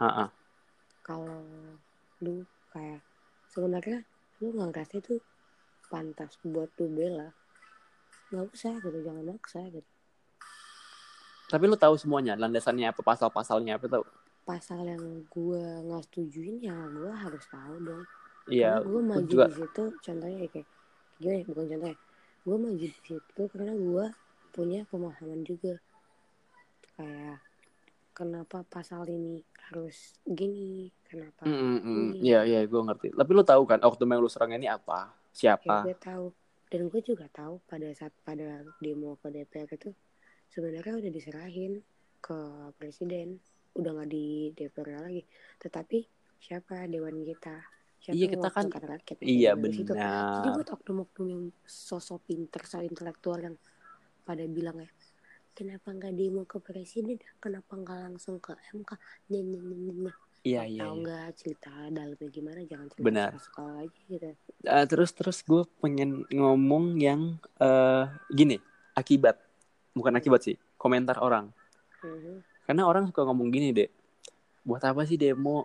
Ha-ha. 0.00 0.26
kalau 1.04 1.44
lu 2.24 2.48
kayak 2.72 3.04
sebenarnya 3.52 4.00
lu 4.40 4.56
nggak 4.56 4.68
ngerasa 4.72 4.94
itu 5.04 5.20
pantas 5.92 6.40
buat 6.40 6.72
lu 6.80 6.88
bela? 6.88 7.28
Nggak 8.32 8.48
usah 8.56 8.72
gitu 8.80 8.98
jangan 9.04 9.24
maksa 9.28 9.60
gitu. 9.68 9.90
Tapi 11.52 11.64
lu 11.68 11.76
tahu 11.76 11.94
semuanya 12.00 12.34
landasannya 12.40 12.88
apa 12.88 13.04
pasal-pasalnya 13.04 13.76
apa 13.76 13.86
tahu? 13.86 14.04
Pasal 14.48 14.88
yang 14.88 15.04
gua 15.28 15.84
nggak 15.84 16.02
setujuin 16.08 16.64
ya 16.64 16.74
gua 16.74 17.12
harus 17.12 17.44
tahu 17.52 17.74
dong. 17.84 18.04
Iya 18.48 18.80
gua 18.80 19.00
maju 19.04 19.28
juga 19.28 19.52
di 19.52 19.56
situ 19.60 19.84
contohnya 20.00 20.38
ya 20.40 20.48
kayak 20.48 20.68
gimana 21.20 21.36
ya, 21.36 21.44
bukan 21.46 21.64
contohnya. 21.68 21.96
Gua 22.44 22.56
maju 22.56 22.86
di 22.88 23.00
situ 23.04 23.42
karena 23.52 23.72
gua 23.76 24.04
punya 24.56 24.80
pemahaman 24.88 25.44
juga 25.44 25.78
kayak 26.94 27.38
kenapa 28.10 28.62
pasal 28.64 29.06
ini 29.06 29.42
harus 29.70 30.14
gini? 30.22 30.90
Kenapa 31.02 31.44
Mm, 31.44 31.54
mm, 31.54 31.78
mm. 31.78 31.96
ini? 32.14 32.18
Iya 32.22 32.40
iya 32.46 32.58
gue 32.62 32.80
ngerti. 32.80 33.08
Tapi 33.12 33.30
lu 33.30 33.42
tahu 33.42 33.62
kan 33.66 33.80
oknum 33.82 34.10
yang 34.10 34.20
lu 34.22 34.30
serang 34.30 34.54
ini 34.54 34.70
apa? 34.70 35.10
Ya 35.34 35.58
siapa 35.58 35.82
gue 35.82 35.96
tahu. 35.98 36.30
Dan 36.70 36.90
gue 36.90 37.02
juga 37.02 37.26
tahu 37.30 37.58
pada 37.66 37.86
saat 37.94 38.10
pada 38.22 38.62
demo 38.78 39.14
ke 39.18 39.30
DPR 39.30 39.70
itu 39.70 39.90
sebenarnya 40.50 40.98
udah 40.98 41.10
diserahin 41.12 41.82
ke 42.18 42.38
presiden. 42.78 43.38
Udah 43.74 43.90
nggak 43.90 44.10
di 44.10 44.54
DPR 44.54 45.02
lagi. 45.02 45.22
Tetapi 45.58 45.98
siapa 46.38 46.86
dewan 46.86 47.22
kita? 47.22 47.56
Siapa 47.98 48.14
Iya, 48.14 48.26
kita 48.36 48.48
kan- 48.52 48.68
rakyat 48.68 49.16
iya 49.24 49.56
situ. 49.56 49.96
jadi 49.96 49.96
benar. 49.96 50.52
buat 50.52 50.68
oknum-oknum 50.76 51.26
yang 51.30 51.44
sosok 51.64 52.20
pinter 52.28 52.60
so 52.68 52.84
intelektual 52.84 53.40
yang 53.40 53.56
pada 54.28 54.44
bilang 54.44 54.76
ya 54.76 54.88
kenapa 55.54 55.94
nggak 55.94 56.12
demo 56.18 56.42
ke 56.44 56.58
presiden? 56.58 57.16
Kenapa 57.38 57.78
nggak 57.78 57.98
langsung 58.10 58.42
ke 58.42 58.52
MK 58.74 58.90
nah. 59.30 60.14
iya 60.44 60.68
iya 60.68 60.84
tahu 60.84 61.00
iya. 61.00 61.02
nggak 61.08 61.28
cerita 61.40 61.72
dalamnya 61.88 62.28
gimana 62.28 62.60
jangan 62.68 62.86
cerita 62.92 63.06
Benar. 63.08 63.30
sekolah 63.40 63.74
aja 63.80 64.00
gitu. 64.12 64.28
Eh, 64.60 64.84
terus 64.90 65.10
terus 65.16 65.38
gue 65.40 65.64
pengen 65.80 66.28
ngomong 66.28 67.00
yang 67.00 67.40
eh 67.62 68.04
gini 68.28 68.60
akibat. 68.92 69.40
Bukan 69.94 70.12
akibat 70.18 70.44
sih 70.44 70.56
komentar 70.76 71.16
orang. 71.22 71.48
Mhm. 72.04 72.44
karena 72.68 72.84
orang 72.84 73.08
suka 73.08 73.24
ngomong 73.24 73.48
gini 73.48 73.72
deh 73.72 73.88
buat 74.60 74.84
apa 74.84 75.08
sih 75.08 75.16
demo? 75.16 75.64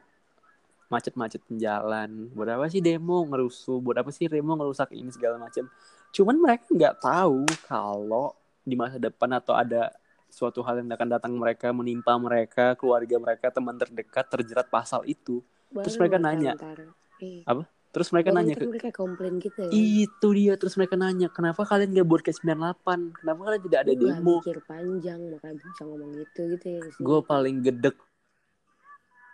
Macet-macet 0.88 1.44
jalan. 1.60 2.32
Buat 2.32 2.56
apa 2.56 2.66
sih 2.72 2.80
demo 2.80 3.28
ngerusuh? 3.28 3.84
Buat 3.84 4.04
apa 4.04 4.12
sih 4.16 4.32
demo 4.32 4.56
ngerusak 4.56 4.96
ini 4.96 5.12
segala 5.12 5.36
macam 5.36 5.68
cuman 6.10 6.36
mereka 6.42 6.66
nggak 6.74 6.96
tahu 7.02 7.46
kalau 7.70 8.34
di 8.70 8.78
masa 8.78 9.02
depan 9.02 9.34
atau 9.34 9.58
ada 9.58 9.90
suatu 10.30 10.62
hal 10.62 10.80
yang 10.80 10.94
akan 10.94 11.10
datang 11.10 11.34
mereka 11.34 11.74
menimpa 11.74 12.14
mereka 12.22 12.78
keluarga 12.78 13.18
mereka 13.18 13.50
teman 13.50 13.76
terdekat 13.76 14.26
terjerat 14.30 14.70
pasal 14.70 15.02
itu. 15.10 15.42
Terus 15.74 15.98
Baru 15.98 16.02
mereka 16.06 16.18
nanya. 16.22 16.54
ntar, 16.54 16.80
eh, 17.22 17.66
terus 17.90 18.10
mereka 18.14 18.30
baru 18.30 18.38
nanya 18.46 18.54
ke 18.54 18.66
mereka 18.70 18.90
komplain 18.94 19.34
gitu 19.42 19.60
ya. 19.66 19.70
Itu 19.74 20.28
dia 20.38 20.54
terus 20.56 20.78
mereka 20.78 20.96
nanya 20.96 21.28
kenapa 21.34 21.66
kalian 21.66 21.98
gak 21.98 22.08
buat 22.08 22.22
kayak 22.22 22.38
98 22.46 23.18
kenapa 23.18 23.40
kalian 23.50 23.64
tidak 23.66 23.80
ada 23.82 23.92
nggak 23.98 24.18
demo? 24.22 24.36
mikir 24.38 24.58
panjang 24.70 25.20
makanya 25.34 25.56
bisa 25.58 25.82
ngomong 25.86 26.12
gitu 26.14 26.42
gitu 26.54 26.66
ya 26.70 26.82
gue 26.86 27.20
paling 27.26 27.58
gedek. 27.66 27.98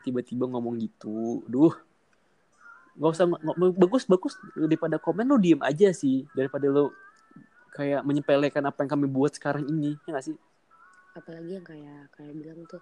Tiba-tiba 0.08 0.46
ngomong 0.48 0.80
gitu. 0.80 1.44
Duh. 1.50 1.76
Nggak 2.96 3.12
usah 3.12 3.26
bagus 3.76 4.04
bagus. 4.08 4.34
Daripada 4.56 4.96
komen 4.96 5.28
lo 5.28 5.36
diem 5.36 5.60
aja 5.60 5.92
sih. 5.92 6.24
Daripada 6.32 6.72
lo 6.72 6.96
kayak 7.76 8.08
menyepelekan 8.08 8.64
apa 8.64 8.88
yang 8.88 8.92
kami 8.96 9.08
buat 9.12 9.36
sekarang 9.36 9.68
ini 9.68 10.00
ya 10.08 10.16
gak 10.16 10.32
sih? 10.32 10.38
Apalagi 11.12 11.60
yang 11.60 11.66
kayak 11.68 12.08
kayak 12.16 12.34
bilang 12.40 12.64
tuh 12.72 12.80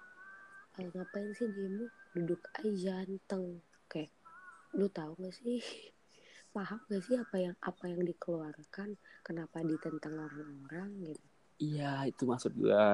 "Ah, 0.77 0.85
ngapain 0.85 1.33
sih 1.33 1.49
demo 1.49 1.89
duduk 2.13 2.41
aja 2.61 3.01
anteng 3.01 3.61
kayak 3.89 4.13
lu 4.77 4.85
tahu 4.93 5.17
gak 5.17 5.33
sih? 5.33 5.57
Paham 6.55 6.77
gak 6.85 7.01
sih 7.01 7.17
apa 7.17 7.35
yang 7.41 7.55
apa 7.65 7.89
yang 7.89 8.05
dikeluarkan? 8.05 8.93
Kenapa 9.25 9.65
ditentang 9.65 10.13
orang-orang 10.13 10.89
gitu? 11.09 11.25
Iya 11.57 12.09
itu 12.09 12.23
maksud 12.29 12.53
gue 12.53 12.85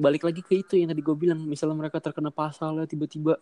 balik 0.00 0.24
lagi 0.24 0.40
ke 0.40 0.56
itu 0.64 0.80
yang 0.80 0.88
tadi 0.92 1.04
gue 1.04 1.16
bilang 1.16 1.44
misalnya 1.44 1.76
mereka 1.76 2.00
terkena 2.00 2.32
pasal 2.32 2.80
ya 2.80 2.88
tiba-tiba 2.88 3.36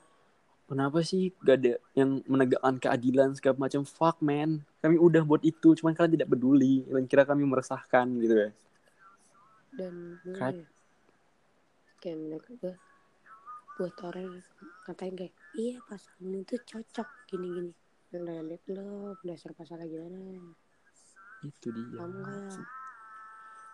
kenapa 0.69 1.01
sih 1.01 1.33
gak 1.41 1.57
ada 1.65 1.75
yang 1.97 2.21
menegakkan 2.29 2.77
keadilan 2.77 3.33
segala 3.33 3.57
macam? 3.67 3.83
Fuck 3.89 4.21
man. 4.21 4.61
Kami 4.85 5.01
udah 5.01 5.25
buat 5.25 5.41
itu 5.41 5.73
cuman 5.73 5.97
kalian 5.97 6.21
tidak 6.21 6.29
peduli. 6.29 6.85
Kalian 6.85 7.09
kira 7.09 7.25
kami 7.25 7.49
meresahkan 7.49 8.07
gitu 8.21 8.35
ya. 8.37 8.51
Dan 9.75 10.21
Kat- 10.37 10.55
ya, 10.55 10.67
kayak 12.05 12.17
menurut 12.21 12.47
gue 12.61 12.75
buat 13.79 13.95
orang 14.05 14.43
katain 14.85 15.15
kayak 15.15 15.35
iya 15.55 15.79
pasal 15.87 16.13
ini 16.21 16.45
tuh 16.45 16.61
cocok 16.63 17.09
gini-gini. 17.31 17.73
Udah 18.13 18.41
lihat 18.45 18.65
lo 18.73 19.15
dasar 19.25 19.55
pasalnya 19.57 19.89
gimana? 19.89 20.19
Itu 21.47 21.73
dia. 21.73 22.03
Kamu 22.03 22.23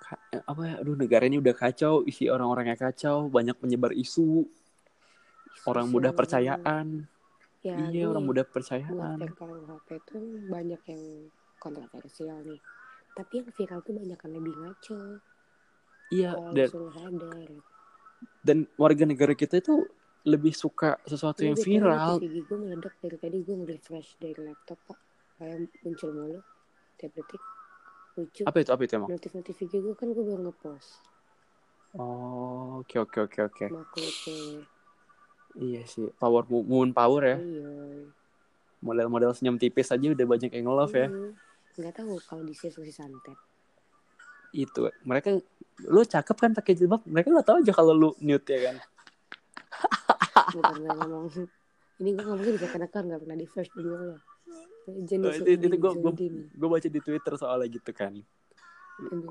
Ka- 0.05 0.21
eh, 0.37 0.43
apa 0.45 0.63
ya? 0.69 0.75
Aduh 0.85 0.93
negara 1.01 1.25
ini 1.25 1.41
udah 1.41 1.57
kacau 1.57 2.05
isi 2.05 2.29
orang-orangnya 2.29 2.77
kacau 2.77 3.33
banyak 3.33 3.57
penyebar 3.57 3.97
isu 3.97 4.45
orang 5.63 5.87
mudah 5.91 6.13
percayaan. 6.13 7.07
Ya 7.65 7.81
iya 7.89 8.05
orang 8.13 8.29
nih, 8.29 8.29
muda 8.29 8.43
buat 8.45 8.53
percayaan 8.53 9.17
viral 9.25 9.65
HP 9.65 9.89
itu 9.97 10.17
banyak 10.53 10.83
yang 10.85 11.03
kontroversial 11.57 12.39
nih. 12.45 12.61
Tapi 13.17 13.33
yang 13.41 13.49
viral 13.57 13.81
tuh 13.81 13.95
banyak 13.97 14.19
yang 14.21 14.33
lebih 14.37 14.55
ngaco. 14.61 15.01
Iya 16.13 16.31
kalau 16.37 16.53
dan 16.53 16.69
dan 18.45 18.59
warga 18.77 19.05
negara 19.09 19.33
kita 19.33 19.65
itu 19.65 19.89
lebih 20.29 20.53
suka 20.53 21.01
sesuatu 21.09 21.41
yang 21.41 21.57
BTW 21.57 21.65
viral. 21.65 22.21
notif 22.21 22.33
gue 22.45 22.59
meledak 22.61 22.95
dari 23.01 23.17
tadi 23.17 23.37
gue 23.41 23.57
nge-refresh 23.65 24.11
dari 24.21 24.41
laptop 24.45 24.79
pak. 24.85 24.99
Kayak 25.41 25.73
muncul 25.81 26.11
mulu. 26.13 26.41
Tiap 27.01 27.13
detik. 27.17 27.43
Lucu. 28.21 28.43
Apa 28.45 28.59
itu? 28.61 28.71
Apa 28.77 28.83
itu 28.85 28.93
emang? 29.01 29.09
Notif-notif 29.09 29.57
IG 29.57 29.73
gue 29.81 29.95
kan 29.97 30.13
gue 30.13 30.25
baru 30.25 30.53
ngepost. 30.53 31.01
Oh 31.97 32.85
oke 32.85 32.97
oke 33.01 33.19
oke 33.25 33.41
oke. 33.41 33.65
Makhluk 33.73 34.15
cewek 34.21 34.74
iya 35.59 35.83
sih 35.87 36.11
power 36.19 36.43
mo- 36.51 36.67
moon 36.67 36.91
power 36.91 37.23
ya. 37.23 37.37
Iya. 37.39 37.71
Model-model 38.85 39.33
senyum 39.33 39.57
tipis 39.57 39.89
aja 39.89 40.03
udah 40.03 40.27
banyak 40.27 40.51
yang 40.53 40.65
nge-love 40.69 40.95
ya. 40.95 41.09
Hmm. 41.09 41.33
nggak 41.75 41.95
tahu 41.99 42.15
kalau 42.23 42.43
di 42.47 42.55
sisi 42.55 42.93
santet. 42.95 43.35
Itu 44.55 44.87
mereka 45.03 45.35
lu 45.91 46.03
cakep 46.07 46.37
kan 46.39 46.51
pakai 46.55 46.79
jilbab 46.79 47.03
mereka 47.03 47.35
nggak 47.35 47.47
tahu 47.51 47.57
aja 47.67 47.73
kalau 47.75 47.93
lu 47.97 48.11
nude 48.23 48.47
ya 48.47 48.71
kan? 48.71 48.77
Bukan 50.55 50.75
gue 50.79 50.91
ngomong. 50.95 51.27
Ini 51.99 52.09
gue 52.15 52.25
ngomongnya 52.27 52.53
bisa 52.55 52.69
kena 52.71 52.87
kan 52.87 53.11
nggak 53.11 53.21
pernah 53.27 53.39
di 53.39 53.47
first 53.51 53.75
dulu 53.75 54.15
ya 54.15 54.19
Oh, 54.85 55.01
jenis 55.01 55.41
itu 55.41 55.51
itu 55.57 55.67
gue 55.81 55.93
gue 56.53 56.69
baca 56.69 56.89
di 56.93 57.01
twitter 57.01 57.35
soalnya 57.41 57.73
gitu 57.73 57.91
kan. 57.97 58.13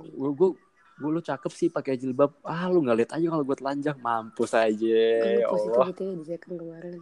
Gue 0.09 0.29
gue 0.33 0.49
gue 0.93 1.10
lu 1.10 1.21
cakep 1.21 1.51
sih 1.51 1.69
pakai 1.73 1.97
jilbab. 1.97 2.34
Ah 2.45 2.69
lu 2.69 2.86
nggak 2.86 2.97
lihat 2.97 3.12
aja 3.17 3.27
kalau 3.27 3.43
gue 3.45 3.58
telanjang. 3.58 3.97
Mampus 3.97 4.51
aja 4.53 5.01
Kan 5.21 5.29
ya 5.29 5.45
ngepost 5.47 5.65
itu 5.65 5.79
gitu 5.89 6.01
ya 6.06 6.38
di 6.38 6.56
kemarin. 6.58 6.93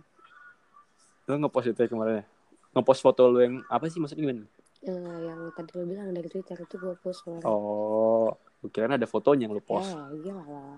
Lu 1.27 1.33
ngepost 1.41 1.67
itu 1.71 1.79
ya 1.83 1.89
kemarin 1.91 2.13
ya? 2.21 2.25
Ngepost 2.71 3.01
foto 3.03 3.21
lu 3.27 3.39
yang 3.43 3.55
apa 3.67 3.85
sih 3.91 3.99
maksudnya 3.99 4.23
gimana? 4.23 4.43
Eh, 4.81 5.17
yang 5.29 5.39
tadi 5.53 5.71
lo 5.77 5.85
bilang 5.85 6.09
dari 6.09 6.25
Twitter 6.25 6.57
itu 6.57 6.75
gue 6.79 6.93
post 7.03 7.21
kemarin. 7.27 7.45
Oh 7.45 8.33
kira 8.69 8.85
ada 8.93 9.09
fotonya 9.09 9.49
yang 9.49 9.57
lu 9.57 9.63
post. 9.63 9.89
Ya 9.89 10.01
iya 10.21 10.33
lah 10.37 10.77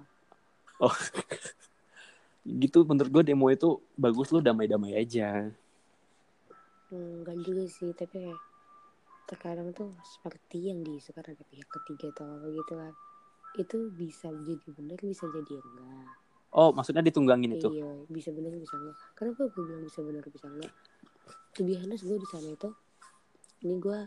oh. 0.79 0.95
Gitu 2.63 2.83
menurut 2.83 3.11
gue 3.11 3.23
demo 3.23 3.47
itu 3.51 3.79
bagus 3.95 4.31
lu 4.31 4.39
damai-damai 4.39 4.95
aja. 4.95 5.51
Enggak 6.91 7.37
juga 7.43 7.63
sih 7.67 7.91
tapi 7.91 8.23
kayak 8.23 8.39
terkadang 9.33 9.73
tuh 9.73 9.97
seperti 10.05 10.69
yang 10.69 10.85
diisukan 10.85 11.25
ada 11.25 11.43
pihak 11.49 11.65
ketiga 11.65 12.13
atau 12.13 12.29
apa 12.37 12.47
gitu 12.53 12.73
kan. 12.77 12.93
Itu 13.57 13.77
bisa 13.97 14.29
jadi 14.29 14.67
benar 14.77 15.01
bisa 15.01 15.25
jadi 15.33 15.53
enggak. 15.57 16.07
Oh 16.53 16.69
maksudnya 16.69 17.01
ditunggangin 17.01 17.57
itu? 17.57 17.73
Iya 17.73 18.05
bisa 18.13 18.29
benar 18.29 18.53
bisa 18.53 18.77
enggak. 18.77 18.97
Kenapa 19.17 19.49
gue 19.49 19.63
bilang 19.65 19.81
bisa 19.81 19.99
benar 20.05 20.23
bisa 20.29 20.45
enggak. 20.45 20.73
Be 21.57 21.73
honest 21.81 22.05
gue 22.05 22.17
di 22.21 22.27
sana 22.29 22.47
itu 22.53 22.69
ini 23.65 23.75
gue 23.81 23.99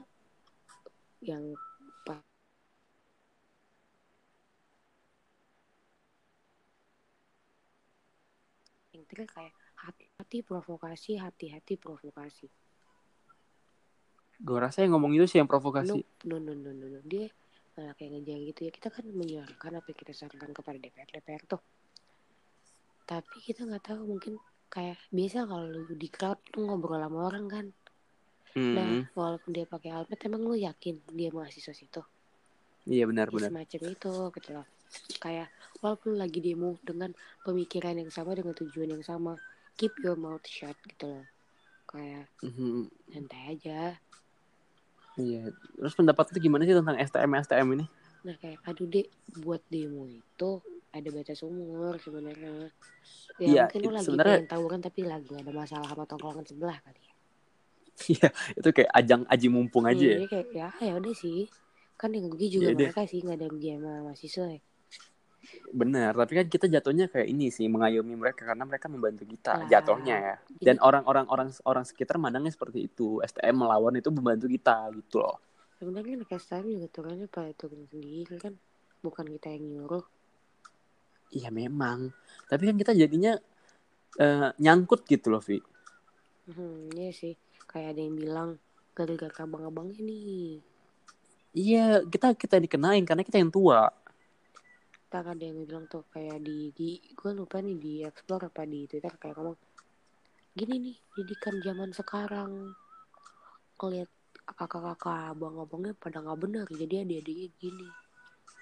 yang 1.27 1.43
yang 8.95 9.05
kayak 9.11 9.53
hati-hati 9.77 10.41
provokasi 10.41 11.19
hati-hati 11.21 11.75
provokasi 11.77 12.47
gue 14.41 14.59
rasa 14.61 14.85
yang 14.85 14.97
ngomong 14.97 15.13
itu 15.17 15.25
sih 15.31 15.39
yang 15.41 15.49
provokasi 15.49 16.05
No, 16.25 16.39
no, 16.41 16.53
no, 16.53 16.53
no, 16.55 16.71
no, 16.73 16.87
no. 16.89 17.01
Dia 17.05 17.29
malah 17.77 17.95
kayak 17.97 18.11
ngejar 18.17 18.39
gitu 18.49 18.61
ya. 18.67 18.71
Kita 18.73 18.89
kan 18.89 19.05
menyuarakan 19.09 19.73
apa 19.79 19.87
yang 19.93 19.99
kita 20.01 20.13
sarankan 20.17 20.53
kepada 20.57 20.79
DPR, 20.81 21.09
DPR 21.13 21.43
tuh. 21.45 21.61
Tapi 23.07 23.37
kita 23.45 23.63
nggak 23.69 23.85
tahu 23.87 24.01
mungkin 24.09 24.35
kayak 24.73 24.99
biasa 25.15 25.47
kalau 25.47 25.67
lu 25.71 25.95
di 25.95 26.09
crowd 26.11 26.41
tuh 26.53 26.67
ngobrol 26.67 26.99
sama 26.99 27.19
orang 27.31 27.47
kan. 27.47 27.67
Nah, 28.77 28.91
Hmm, 28.97 29.07
walaupun 29.15 29.51
dia 29.55 29.67
pakai 29.69 29.91
helmet, 29.95 30.21
emang 30.27 30.43
lu 30.49 30.57
yakin 30.59 31.01
dia 31.13 31.31
mahasiswa 31.31 31.75
situ? 31.77 32.03
iya 32.87 33.05
Ya, 33.05 33.07
benar-benar. 33.11 33.53
semacam 33.53 33.81
itu 33.95 34.13
gitu 34.37 34.49
loh. 34.57 34.67
Kayak 35.23 35.49
walaupun 35.83 36.13
lagi 36.17 36.39
demo 36.41 36.79
dengan 36.83 37.11
pemikiran 37.45 37.95
yang 37.99 38.11
sama, 38.11 38.35
dengan 38.39 38.55
tujuan 38.55 38.91
yang 38.97 39.05
sama, 39.05 39.37
keep 39.79 39.93
your 40.03 40.17
mouth 40.17 40.45
shut 40.47 40.77
gitu 40.87 41.05
loh. 41.11 41.25
Kayak 41.91 42.27
Mhm, 42.43 42.89
santai 43.13 43.43
aja. 43.57 43.81
Iya. 45.17 45.49
Terus 45.51 45.95
pendapat 45.95 46.29
lu 46.31 46.39
gimana 46.39 46.63
sih 46.63 46.77
tentang 46.77 46.97
STM 46.97 47.33
STM 47.41 47.69
ini? 47.75 47.87
Nah 48.23 48.35
kayak 48.37 48.59
aduh 48.65 48.85
dek 48.85 49.07
buat 49.39 49.63
demo 49.67 50.05
itu 50.05 50.51
ada 50.91 51.09
batas 51.11 51.41
umur 51.41 51.97
sebenarnya. 51.99 52.69
Ya 53.37 53.47
Iya, 53.47 53.63
mungkin 53.69 53.81
lu 53.81 53.91
lagi 53.93 54.05
sebenarnya- 54.05 54.39
pengen 54.41 54.53
tawuran 54.53 54.81
tapi 54.81 55.01
lagi 55.03 55.33
ada 55.33 55.51
masalah 55.51 55.87
sama 55.87 56.05
tongkrongan 56.05 56.45
sebelah 56.45 56.79
kali 56.81 57.01
ya. 57.01 57.15
Iya, 57.97 58.29
itu 58.55 58.69
kayak 58.73 58.91
ajang 58.93 59.23
aji 59.25 59.47
mumpung 59.49 59.85
aja 59.85 59.97
Iya, 59.97 60.21
ya. 60.21 60.29
kayak 60.29 60.47
ya 60.53 60.69
ya 60.83 60.93
udah 60.97 61.15
sih. 61.15 61.49
Kan 61.97 62.13
yang 62.13 62.29
rugi 62.29 62.53
juga 62.53 62.77
deh. 62.77 62.93
mereka 62.93 63.09
sih 63.09 63.25
nggak 63.25 63.41
ada 63.41 63.49
rugi 63.49 63.69
sama 63.73 64.05
mahasiswa 64.05 64.47
ya. 64.53 64.61
Benar, 65.71 66.15
tapi 66.15 66.33
kan 66.39 66.47
kita 66.47 66.67
jatuhnya 66.71 67.11
kayak 67.11 67.29
ini 67.29 67.51
sih 67.51 67.67
mengayomi 67.67 68.15
mereka 68.15 68.47
karena 68.47 68.65
mereka 68.65 68.87
membantu 68.87 69.27
kita 69.27 69.67
Lah, 69.67 69.69
jatuhnya 69.69 70.17
ya. 70.17 70.35
Dan 70.63 70.79
orang-orang 70.79 71.27
orang 71.29 71.49
orang 71.67 71.85
sekitar 71.85 72.17
mandangnya 72.17 72.55
seperti 72.55 72.87
itu. 72.87 73.21
STM 73.21 73.67
melawan 73.67 73.95
itu 73.99 74.09
membantu 74.15 74.47
kita 74.47 74.89
gitu 74.95 75.21
loh. 75.21 75.37
Sebenarnya 75.77 76.23
anak 76.23 76.31
STM 76.33 76.65
juga 76.81 76.89
turunnya 76.89 77.27
pada 77.29 77.53
turun 77.53 77.85
sendiri 77.91 78.37
kan. 78.41 78.55
Bukan 79.05 79.27
kita 79.29 79.53
yang 79.53 79.65
nyuruh. 79.67 80.07
Iya 81.35 81.51
memang. 81.51 82.15
Tapi 82.47 82.63
kan 82.71 82.77
kita 82.79 82.93
jadinya 82.95 83.37
eh, 84.17 84.49
nyangkut 84.57 85.05
gitu 85.05 85.29
loh, 85.35 85.43
Vi. 85.43 85.59
Hmm, 86.47 86.89
iya 86.95 87.11
sih. 87.11 87.35
Kayak 87.67 87.99
ada 87.99 88.01
yang 88.01 88.15
bilang 88.17 88.51
gara-gara 88.97 89.45
abang-abang 89.45 89.93
ini. 89.99 90.63
Iya, 91.57 92.05
kita 92.09 92.37
kita 92.37 92.57
dikenain 92.61 93.05
karena 93.05 93.25
kita 93.25 93.41
yang 93.41 93.53
tua. 93.53 93.89
Ntar 95.07 95.23
ada 95.33 95.45
yang 95.47 95.63
bilang 95.63 95.87
tuh 95.87 96.03
kayak 96.11 96.43
di 96.43 96.75
di 96.75 96.99
gue 97.15 97.31
lupa 97.31 97.63
nih 97.63 97.77
di 97.79 97.93
explore 98.03 98.51
apa 98.51 98.67
di 98.67 98.91
twitter 98.91 99.15
kayak 99.15 99.39
ngomong 99.39 99.59
gini 100.51 100.75
nih 100.83 100.97
didikan 101.15 101.55
zaman 101.63 101.95
sekarang 101.95 102.75
ngeliat 103.79 104.11
kakak-kakak 104.47 105.31
abang-abangnya 105.37 105.95
pada 105.95 106.19
nggak 106.23 106.39
benar 106.43 106.67
jadi 106.71 107.07
adik-adiknya 107.07 107.49
gini 107.63 107.89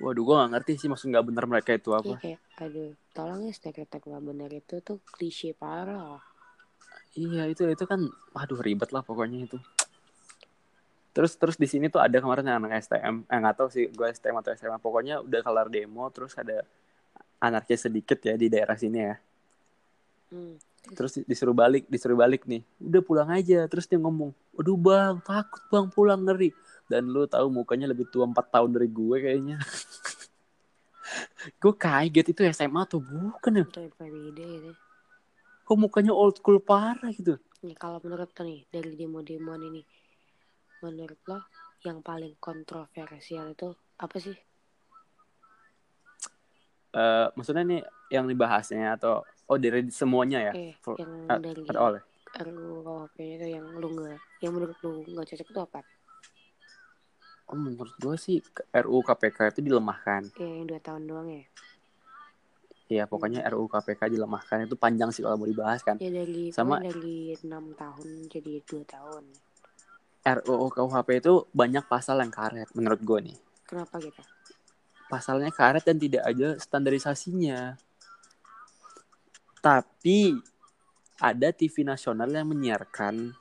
Waduh, 0.02 0.26
gua 0.26 0.42
gak 0.42 0.50
ngerti 0.58 0.72
sih 0.84 0.88
maksud 0.90 1.06
nggak 1.14 1.26
bener 1.32 1.44
mereka 1.46 1.70
itu 1.78 1.94
Iya 1.94 1.98
apa. 2.02 2.14
kayak 2.18 2.40
aduh 2.60 2.90
tolong 3.14 3.40
ya 3.46 3.52
stereotip 3.54 4.02
nggak 4.04 4.24
benar 4.26 4.50
itu 4.52 4.74
tuh 4.82 4.98
klise 5.06 5.54
parah 5.56 6.18
Iya 7.14 7.46
itu 7.46 7.62
itu 7.70 7.84
kan, 7.86 8.10
waduh 8.34 8.58
ribet 8.58 8.90
lah 8.90 9.06
pokoknya 9.06 9.46
itu. 9.46 9.58
Terus 11.14 11.38
terus 11.38 11.54
di 11.54 11.70
sini 11.70 11.86
tuh 11.86 12.02
ada 12.02 12.18
kemarin 12.18 12.42
yang 12.42 12.58
anak 12.58 12.82
STM, 12.82 13.22
eh 13.30 13.38
nggak 13.38 13.54
tahu 13.54 13.68
sih 13.70 13.86
gue 13.86 14.06
STM 14.10 14.42
atau 14.42 14.50
SMA, 14.58 14.82
pokoknya 14.82 15.22
udah 15.22 15.40
kelar 15.46 15.70
demo, 15.70 16.10
terus 16.10 16.34
ada 16.34 16.66
anarkis 17.38 17.86
sedikit 17.86 18.18
ya 18.18 18.34
di 18.34 18.50
daerah 18.50 18.74
sini 18.74 18.98
ya. 18.98 19.14
hmm. 20.34 20.58
Terus 20.98 21.22
di- 21.22 21.26
disuruh 21.30 21.54
balik, 21.54 21.86
disuruh 21.86 22.18
balik 22.18 22.42
nih, 22.50 22.66
udah 22.82 23.02
pulang 23.06 23.30
aja. 23.30 23.62
Terus 23.70 23.86
dia 23.86 23.96
ngomong, 23.96 24.34
aduh 24.58 24.76
bang, 24.76 25.16
takut 25.22 25.62
bang 25.70 25.86
pulang 25.88 26.20
ngeri. 26.20 26.50
Dan 26.90 27.08
lu 27.08 27.24
tahu 27.30 27.48
mukanya 27.48 27.88
lebih 27.88 28.10
tua 28.10 28.28
4 28.28 28.50
tahun 28.50 28.74
dari 28.74 28.90
gue 28.90 29.16
kayaknya. 29.22 29.56
gue 31.62 31.72
kaget 31.78 32.26
itu 32.34 32.40
SMA 32.50 32.84
atau 32.84 32.98
bukan 32.98 33.62
ya? 33.62 33.64
gitu 33.64 34.72
Kok 35.64 35.78
mukanya 35.80 36.12
old 36.12 36.36
school 36.36 36.60
parah 36.60 37.08
gitu? 37.14 37.40
nih 37.64 37.76
kalau 37.80 37.96
menurut 38.04 38.28
nih 38.44 38.68
dari 38.68 38.92
demo-demoan 38.92 39.62
ini 39.72 39.80
menurut 40.84 41.20
lo 41.30 41.38
yang 41.88 41.98
paling 42.04 42.36
kontroversial 42.38 43.50
itu 43.50 43.68
apa 43.96 44.16
sih 44.20 44.36
Eh, 46.94 47.26
maksudnya 47.34 47.66
nih 47.66 47.82
yang 48.06 48.22
dibahasnya 48.30 48.94
atau 48.94 49.26
oh 49.50 49.58
dari 49.58 49.90
semuanya 49.90 50.38
ya? 50.46 50.52
eh 50.54 50.72
For- 50.78 50.94
yang 50.94 51.12
eh, 51.26 51.38
dari 51.42 51.62
Ada 51.66 51.78
all 51.82 51.94
ya? 51.98 52.02
RUU 52.46 53.10
itu 53.18 53.46
yang 53.50 53.66
lu 53.74 53.88
nggak 53.98 54.18
yang 54.42 54.52
menurut 54.54 54.78
lu 54.82 55.02
nggak 55.02 55.26
cocok 55.26 55.48
itu 55.50 55.60
apa 55.60 55.80
Oh, 57.44 57.58
menurut 57.58 57.92
gue 57.98 58.14
sih 58.16 58.38
RUU 58.72 59.02
KPK 59.02 59.52
itu 59.52 59.60
dilemahkan. 59.60 60.22
ya, 60.38 60.46
yang 60.46 60.64
dua 60.64 60.80
tahun 60.80 61.02
doang 61.04 61.28
ya 61.28 61.44
Ya 62.86 63.04
pokoknya 63.10 63.42
RUU 63.50 63.66
KPK 63.66 64.06
dilemahkan 64.08 64.64
itu 64.64 64.76
panjang 64.78 65.10
sih 65.10 65.26
kalau 65.26 65.34
mau 65.34 65.50
dibahas 65.50 65.82
kan. 65.82 65.98
ya 65.98 66.14
dari 66.14 66.54
Sama- 66.54 66.78
dari 66.78 67.34
enam 67.42 67.74
tahun 67.74 68.30
jadi 68.30 68.62
dua 68.62 68.86
tahun 68.86 69.24
RUU 70.24 70.72
KUHP 70.72 71.20
itu 71.20 71.44
banyak 71.52 71.84
pasal 71.84 72.24
yang 72.24 72.32
karet 72.32 72.72
menurut 72.72 73.00
gue 73.04 73.18
nih. 73.30 73.38
kenapa 73.68 74.00
gitu 74.00 74.20
Pasalnya 75.04 75.52
karet 75.52 75.84
dan 75.84 76.00
tidak 76.00 76.24
ada 76.24 76.56
standarisasinya. 76.56 77.76
Tapi 79.60 80.32
ada 81.20 81.48
TV 81.52 81.84
nasional 81.84 82.28
yang 82.32 82.48
menyiarkan 82.50 83.36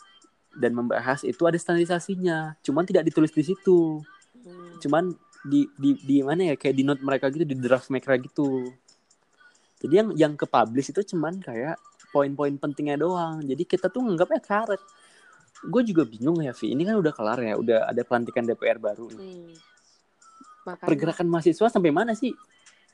dan 0.53 0.71
membahas 0.75 1.23
itu 1.25 1.41
ada 1.47 1.57
standarisasinya. 1.57 2.59
Cuman 2.61 2.83
tidak 2.85 3.07
ditulis 3.09 3.31
di 3.33 3.43
situ. 3.47 4.03
hmm. 4.43 4.83
Cuman 4.83 5.15
di 5.43 5.67
di 5.75 5.95
di 5.99 6.17
mana 6.23 6.53
ya 6.53 6.55
kayak 6.55 6.75
di 6.75 6.83
note 6.87 7.03
mereka 7.03 7.27
gitu 7.27 7.43
di 7.43 7.55
draft 7.57 7.91
mereka 7.91 8.15
gitu. 8.15 8.71
Jadi 9.83 9.93
yang 9.99 10.09
yang 10.15 10.33
ke 10.39 10.47
publish 10.47 10.95
itu 10.95 11.15
cuman 11.15 11.43
kayak 11.43 11.75
poin-poin 12.15 12.55
pentingnya 12.55 13.01
doang. 13.01 13.43
Jadi 13.43 13.63
kita 13.67 13.91
tuh 13.91 14.03
nganggapnya 14.05 14.39
karet. 14.39 14.81
Gue 15.63 15.81
juga 15.87 16.03
bingung 16.03 16.43
ya, 16.43 16.51
Vi. 16.51 16.75
Ini 16.75 16.83
kan 16.83 16.95
udah 16.99 17.13
kelar 17.15 17.39
ya, 17.39 17.55
udah 17.55 17.87
ada 17.87 18.01
pelantikan 18.03 18.43
DPR 18.43 18.77
baru. 18.77 19.07
nih. 19.11 19.19
Hmm. 19.19 19.53
Makanya, 20.63 20.87
Pergerakan 20.87 21.27
mahasiswa 21.27 21.67
sampai 21.67 21.91
mana 21.91 22.15
sih 22.15 22.31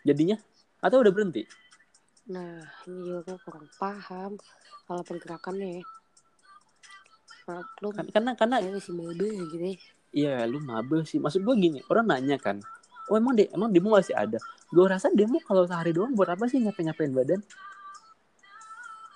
jadinya? 0.01 0.37
Atau 0.79 1.01
udah 1.01 1.13
berhenti? 1.13 1.45
nah 2.29 2.61
ini 2.85 3.09
juga 3.09 3.25
gue 3.25 3.37
kurang 3.41 3.65
paham 3.81 4.37
kalau 4.85 5.01
pergerakannya 5.01 5.81
ya. 5.81 5.83
Maklum, 7.49 7.93
Kan- 7.97 8.09
Karena 8.13 8.31
karena 8.37 8.55
saya 8.61 8.71
masih 8.77 8.93
maba 8.93 9.25
gitu 9.25 9.57
ya. 9.57 9.73
Iya, 10.09 10.33
lu 10.45 10.61
mabel 10.61 11.01
sih. 11.09 11.17
Maksud 11.17 11.41
gue 11.41 11.55
gini, 11.57 11.81
orang 11.89 12.05
nanya 12.05 12.37
kan, 12.37 12.61
oh 13.09 13.17
emang 13.17 13.33
de 13.33 13.49
emang 13.49 13.73
demo 13.73 13.97
masih 13.97 14.13
ada? 14.13 14.37
Gue 14.69 14.85
rasa 14.85 15.09
demo 15.09 15.41
kalau 15.41 15.65
sehari 15.65 15.89
doang 15.89 16.13
buat 16.13 16.29
apa 16.29 16.45
sih 16.45 16.61
ngapain-ngapain 16.61 17.09
badan? 17.09 17.41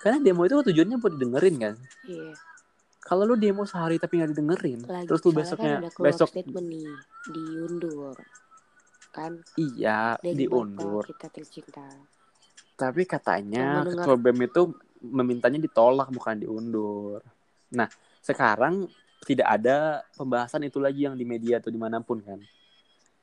Karena 0.02 0.18
demo 0.18 0.42
itu 0.42 0.58
tujuannya 0.58 0.98
buat 0.98 1.12
didengerin 1.14 1.56
kan. 1.62 1.74
Iya. 2.10 2.34
Kalau 3.04 3.22
lu 3.22 3.36
demo 3.36 3.62
sehari 3.64 3.96
tapi 3.96 4.16
nggak 4.16 4.30
didengerin, 4.32 4.80
Lagi 4.82 5.06
terus 5.06 5.20
lu 5.20 5.30
besoknya 5.30 5.84
kan 5.84 6.02
besok 6.02 6.28
statement 6.30 6.64
nih 6.64 6.88
diundur 7.26 8.16
kan 9.10 9.32
iya 9.54 10.16
diundur. 10.18 11.04
Kita 11.04 11.28
tercinta. 11.28 11.84
Tapi 12.74 13.04
katanya 13.04 13.84
mendengar- 13.84 14.08
ketua 14.08 14.16
BEM 14.18 14.40
itu 14.42 14.62
memintanya 15.00 15.60
ditolak 15.60 16.08
bukan 16.08 16.34
diundur. 16.36 17.20
Nah, 17.70 17.86
sekarang 18.18 18.88
tidak 19.22 19.46
ada 19.52 19.76
pembahasan 20.12 20.64
itu 20.64 20.80
lagi 20.80 21.04
yang 21.04 21.14
di 21.14 21.22
media 21.22 21.60
atau 21.60 21.68
di 21.68 21.78
mana 21.78 22.00
pun 22.00 22.18
kan. 22.18 22.40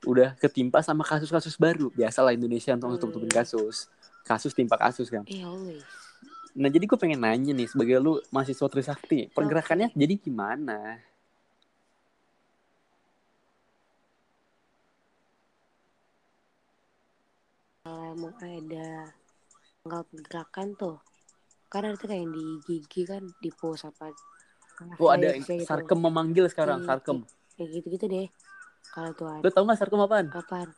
Udah 0.02 0.34
ketimpa 0.34 0.80
sama 0.80 1.02
kasus-kasus 1.02 1.54
baru. 1.54 1.90
Biasalah 1.90 2.32
Indonesia 2.32 2.72
untuk 2.72 2.88
Hmm. 2.88 2.96
tutup-tutupin 2.96 3.30
kasus. 3.30 3.90
Kasus 4.22 4.50
timpa 4.50 4.74
kasus 4.76 5.06
kan. 5.06 5.26
Eh 5.26 5.42
always. 5.42 5.84
Nah, 6.52 6.68
jadi 6.68 6.84
gue 6.84 6.98
pengen 7.00 7.24
nanya 7.24 7.52
nih 7.56 7.64
sebagai 7.64 7.96
lu 7.96 8.20
mahasiswa 8.28 8.68
Trisakti, 8.68 9.32
pergerakannya 9.32 9.88
jadi 9.96 10.14
gimana? 10.20 11.00
Kalau 17.82 18.14
mau 18.14 18.30
ada 18.38 19.10
tanggal 19.82 20.02
pergerakan 20.06 20.68
tuh 20.78 20.96
ada 21.72 21.96
tuh 21.96 22.06
kayak 22.06 22.20
yang 22.22 22.32
di 22.36 22.44
gigi 22.68 23.02
kan 23.08 23.22
di 23.40 23.50
post 23.50 23.88
apa 23.88 24.12
Oh, 25.00 25.08
ada 25.08 25.32
gitu. 25.36 25.64
Sarkem 25.64 25.98
memanggil 25.98 26.46
sekarang, 26.52 26.82
Iya, 26.82 26.86
Sarkem. 26.88 27.18
kayak 27.56 27.68
gitu 27.80 27.86
gitu 27.96 28.06
deh 28.12 28.26
kalau 28.92 29.10
tuh 29.16 29.26
ada 29.30 29.40
Lu 29.40 29.48
tau 29.50 29.64
gak 29.64 29.78
Sarkem 29.80 30.00
apaan? 30.04 30.26
apaan 30.30 30.68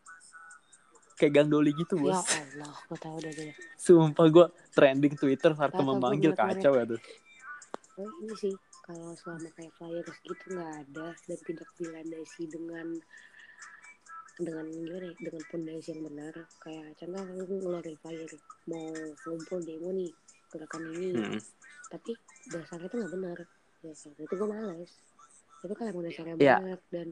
Kayak 1.14 1.32
Gang 1.32 1.48
Doli 1.48 1.70
gitu, 1.72 1.94
ya 1.96 2.18
bos. 2.18 2.26
Allah 2.26 2.74
gue 2.74 2.98
tahu 2.98 3.16
deh 3.18 3.32
gue 3.32 3.50
Sumpah 3.76 4.26
gue 4.26 4.46
trending 4.70 5.14
Twitter 5.14 5.50
gua 5.54 5.82
memanggil 5.86 6.32
kacau 6.32 6.74
ya 6.74 6.84
tuh. 6.84 7.00
oh, 7.94 8.10
ini 8.20 8.34
sih 8.34 8.54
kalau 8.80 9.14
selama 9.14 9.48
kayak 9.54 9.70
flyers 9.74 10.18
gitu 10.20 10.44
nggak 10.50 10.72
ada 10.82 11.06
dan 11.14 11.38
tidak 11.40 11.68
dilandasi 11.74 12.42
dengan 12.46 12.86
dengan 14.34 14.66
gimana 14.66 15.06
ya 15.06 15.14
dengan 15.16 15.42
pondasi 15.46 15.88
yang 15.88 16.02
benar 16.02 16.34
kayak 16.58 16.86
contoh 16.98 17.22
lu 17.30 17.44
ngeluarin 17.54 17.96
flyer 18.02 18.30
mau 18.66 18.90
ngumpul 19.24 19.58
demo 19.62 19.94
nih 19.94 20.10
gerakan 20.50 20.82
ini 20.90 21.08
Hmm. 21.14 21.38
tapi 21.86 22.12
dasarnya 22.50 22.90
itu 22.90 22.96
nggak 22.98 23.12
benar 23.14 23.38
dasarnya 23.80 24.22
itu 24.26 24.34
gue 24.34 24.48
males 24.50 24.90
itu 25.62 25.72
kan 25.72 25.84
emang 25.86 26.02
dasarnya 26.02 26.34
Iya. 26.34 26.56
benar 26.58 26.78
dan 26.90 27.08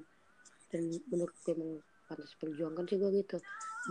dan 0.69 0.83
menurut 1.09 1.35
gue 1.41 1.53
emang 1.55 1.73
pantas 2.05 2.33
perjuangkan 2.37 2.85
sih 2.85 2.99
gue 2.99 3.11
gitu 3.23 3.39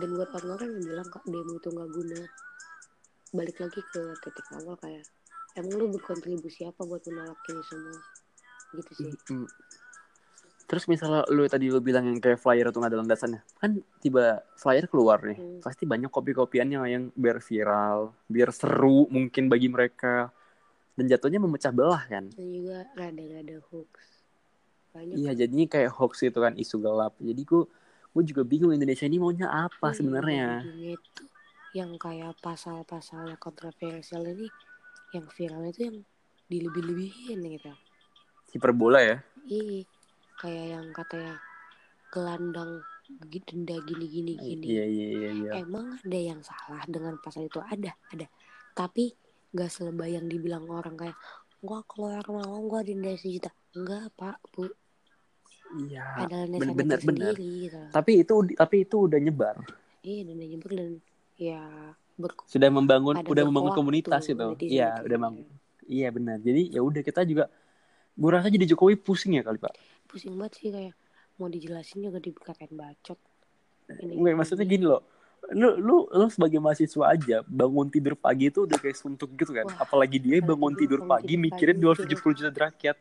dan 0.00 0.08
buat 0.16 0.30
orang-orang 0.32 0.68
yang 0.72 0.84
bilang 0.88 1.08
kak 1.12 1.24
demo 1.28 1.52
itu 1.56 1.68
nggak 1.68 1.90
guna 1.92 2.20
balik 3.32 3.56
lagi 3.60 3.80
ke 3.80 4.02
titik 4.20 4.46
awal 4.56 4.76
kayak 4.80 5.04
emang 5.56 5.74
lu 5.76 5.86
berkontribusi 5.92 6.64
apa 6.64 6.84
buat 6.84 7.00
menolak 7.08 7.40
ini 7.48 7.62
semua 7.64 7.98
gitu 8.72 8.92
sih 8.96 9.12
Hmm. 9.28 9.48
Terus 10.62 10.88
misalnya 10.88 11.28
lu 11.28 11.44
tadi 11.52 11.68
lu 11.68 11.84
bilang 11.84 12.08
yang 12.08 12.16
kayak 12.16 12.40
flyer 12.40 12.72
itu 12.72 12.80
nggak 12.80 12.96
ada 12.96 13.00
landasannya, 13.04 13.44
kan 13.60 13.76
tiba 14.00 14.40
flyer 14.56 14.88
keluar 14.88 15.20
nih, 15.20 15.36
Hmm. 15.36 15.60
pasti 15.60 15.84
banyak 15.84 16.08
kopi-kopiannya 16.08 16.80
yang 16.88 17.04
biar 17.12 17.44
viral, 17.44 18.16
biar 18.24 18.48
seru 18.56 19.04
mungkin 19.12 19.52
bagi 19.52 19.68
mereka, 19.68 20.32
dan 20.96 21.04
jatuhnya 21.12 21.44
memecah 21.44 21.76
belah 21.76 22.00
kan. 22.08 22.24
dan 22.32 22.48
juga 22.48 22.88
rada-rada 22.96 23.60
hoax 23.68 23.92
banyak 24.96 25.14
Iya, 25.20 25.44
jadinya 25.44 25.66
kayak 25.68 25.92
hoax 25.92 26.24
itu 26.24 26.38
kan 26.40 26.56
isu 26.56 26.80
gelap. 26.80 27.12
Jadi 27.20 27.42
gue 27.44 27.68
gue 28.12 28.22
juga 28.28 28.42
bingung 28.44 28.76
Indonesia 28.76 29.08
ini 29.08 29.16
maunya 29.16 29.48
apa 29.48 29.88
Iya, 29.90 29.96
sebenarnya. 29.96 30.46
itu 30.96 31.24
yang 31.72 31.96
kayak 31.96 32.36
pasal-pasal 32.44 33.32
yang 33.32 33.40
kontroversial 33.40 34.28
ini 34.28 34.48
yang 35.16 35.24
viral 35.32 35.64
itu 35.68 35.88
yang 35.88 35.98
dilebih-lebihin 36.52 37.40
gitu 37.56 37.72
Hiperbola 38.52 39.00
ya. 39.00 39.16
Iya, 39.48 39.88
kayak 40.36 40.66
yang 40.76 40.86
katanya 40.92 41.40
gelandang 42.12 42.84
denda 43.48 43.76
gini 43.88 44.06
gini 44.08 44.32
gini. 44.36 44.66
Iya 44.68 44.84
iya 44.84 45.06
iya 45.08 45.30
iya. 45.32 45.50
Emang 45.64 45.96
ada 45.96 46.18
yang 46.20 46.40
salah 46.44 46.84
dengan 46.84 47.16
pasal 47.20 47.48
itu 47.48 47.60
ada, 47.64 47.96
ada. 48.12 48.26
Tapi 48.76 49.12
gak 49.56 49.72
selebay 49.72 50.16
yang 50.16 50.28
dibilang 50.28 50.68
orang 50.68 50.96
kayak 50.96 51.16
gua 51.64 51.80
keluar 51.88 52.24
malam 52.28 52.68
gua 52.68 52.84
denda 52.84 53.16
sejuta. 53.16 53.48
Enggak 53.72 54.12
pak, 54.16 54.36
bu. 54.52 54.68
Iya. 55.72 56.04
Bener, 56.28 56.46
bener, 56.52 56.74
bener. 56.76 56.98
tersendiri 57.00 57.50
gitu. 57.68 57.80
Tapi 57.88 58.12
itu 58.20 58.34
tapi 58.56 58.76
itu 58.84 58.96
udah 59.08 59.18
nyebar. 59.18 59.56
Iya, 60.02 60.20
denda 60.26 60.46
jemput 60.46 60.72
dan 60.74 60.90
ya 61.38 61.62
Sudah 62.46 62.68
membangun 62.68 63.18
udah 63.24 63.44
membangun 63.48 63.72
komunitas 63.72 64.28
itu. 64.28 64.46
Iya, 64.62 65.00
udah 65.00 65.16
membangun. 65.18 65.46
Iya 65.88 66.08
benar. 66.14 66.38
Jadi 66.38 66.62
ya 66.70 66.80
udah 66.84 67.02
kita 67.02 67.26
juga 67.26 67.48
gue 68.12 68.30
rasa 68.30 68.52
jadi 68.52 68.68
Jokowi 68.68 69.00
pusing 69.00 69.40
ya 69.40 69.42
kali 69.42 69.56
Pak. 69.58 69.72
Pusing 70.06 70.36
banget 70.36 70.52
sih 70.60 70.68
kayak 70.68 70.94
mau 71.40 71.48
dijelasin 71.48 72.04
juga 72.04 72.20
dikatain 72.20 72.72
bacot. 72.76 73.18
Ini, 73.88 74.14
Nggak, 74.14 74.34
maksudnya 74.36 74.66
gini 74.68 74.84
loh. 74.86 75.02
Lu, 75.52 75.74
lu 75.74 76.06
lu 76.06 76.26
sebagai 76.30 76.62
mahasiswa 76.62 77.02
aja 77.10 77.42
bangun 77.50 77.90
tidur 77.90 78.14
pagi 78.14 78.46
itu 78.46 78.62
udah 78.62 78.78
kayak 78.78 78.94
suntuk 78.94 79.34
gitu 79.34 79.50
kan. 79.50 79.66
Wah, 79.66 79.82
Apalagi 79.82 80.22
dia 80.22 80.38
bangun 80.38 80.78
tidur 80.78 81.02
bangun 81.02 81.18
pagi 81.18 81.34
tidur 81.34 81.44
mikirin 81.50 81.76
pagi 81.82 82.14
270 82.14 82.38
juta 82.38 82.50
rakyat. 82.70 82.96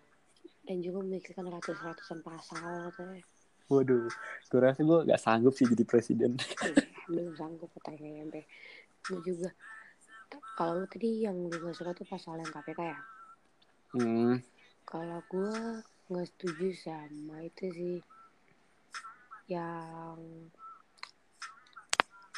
Dan 0.72 0.80
juga 0.80 1.04
memikirkan 1.04 1.52
ratus-ratusan 1.52 2.24
pasal 2.24 2.88
katanya. 2.96 3.20
Waduh, 3.68 4.08
gue 4.48 4.60
rasa 4.64 4.80
gue 4.88 5.04
gak 5.04 5.20
sanggup 5.20 5.52
sih 5.52 5.68
jadi 5.68 5.84
presiden. 5.84 6.40
Iya, 6.64 6.88
belum 7.12 7.36
sanggup 7.36 7.68
katanya 7.76 8.24
sampai 8.24 8.44
gue 9.04 9.20
juga 9.28 9.50
kalau 10.56 10.80
lu 10.80 10.88
tadi 10.88 11.28
yang 11.28 11.36
lu 11.36 11.52
gak 11.52 11.76
suka 11.76 11.92
tuh 11.92 12.08
pasal 12.08 12.40
yang 12.40 12.48
KPK 12.48 12.80
ya 12.88 13.00
Hmm, 13.92 14.40
kalau 14.88 15.20
gue 15.28 15.84
nggak 16.08 16.28
setuju 16.32 16.72
sama 16.80 17.44
itu 17.44 17.66
sih 17.76 17.98
yang 19.52 20.16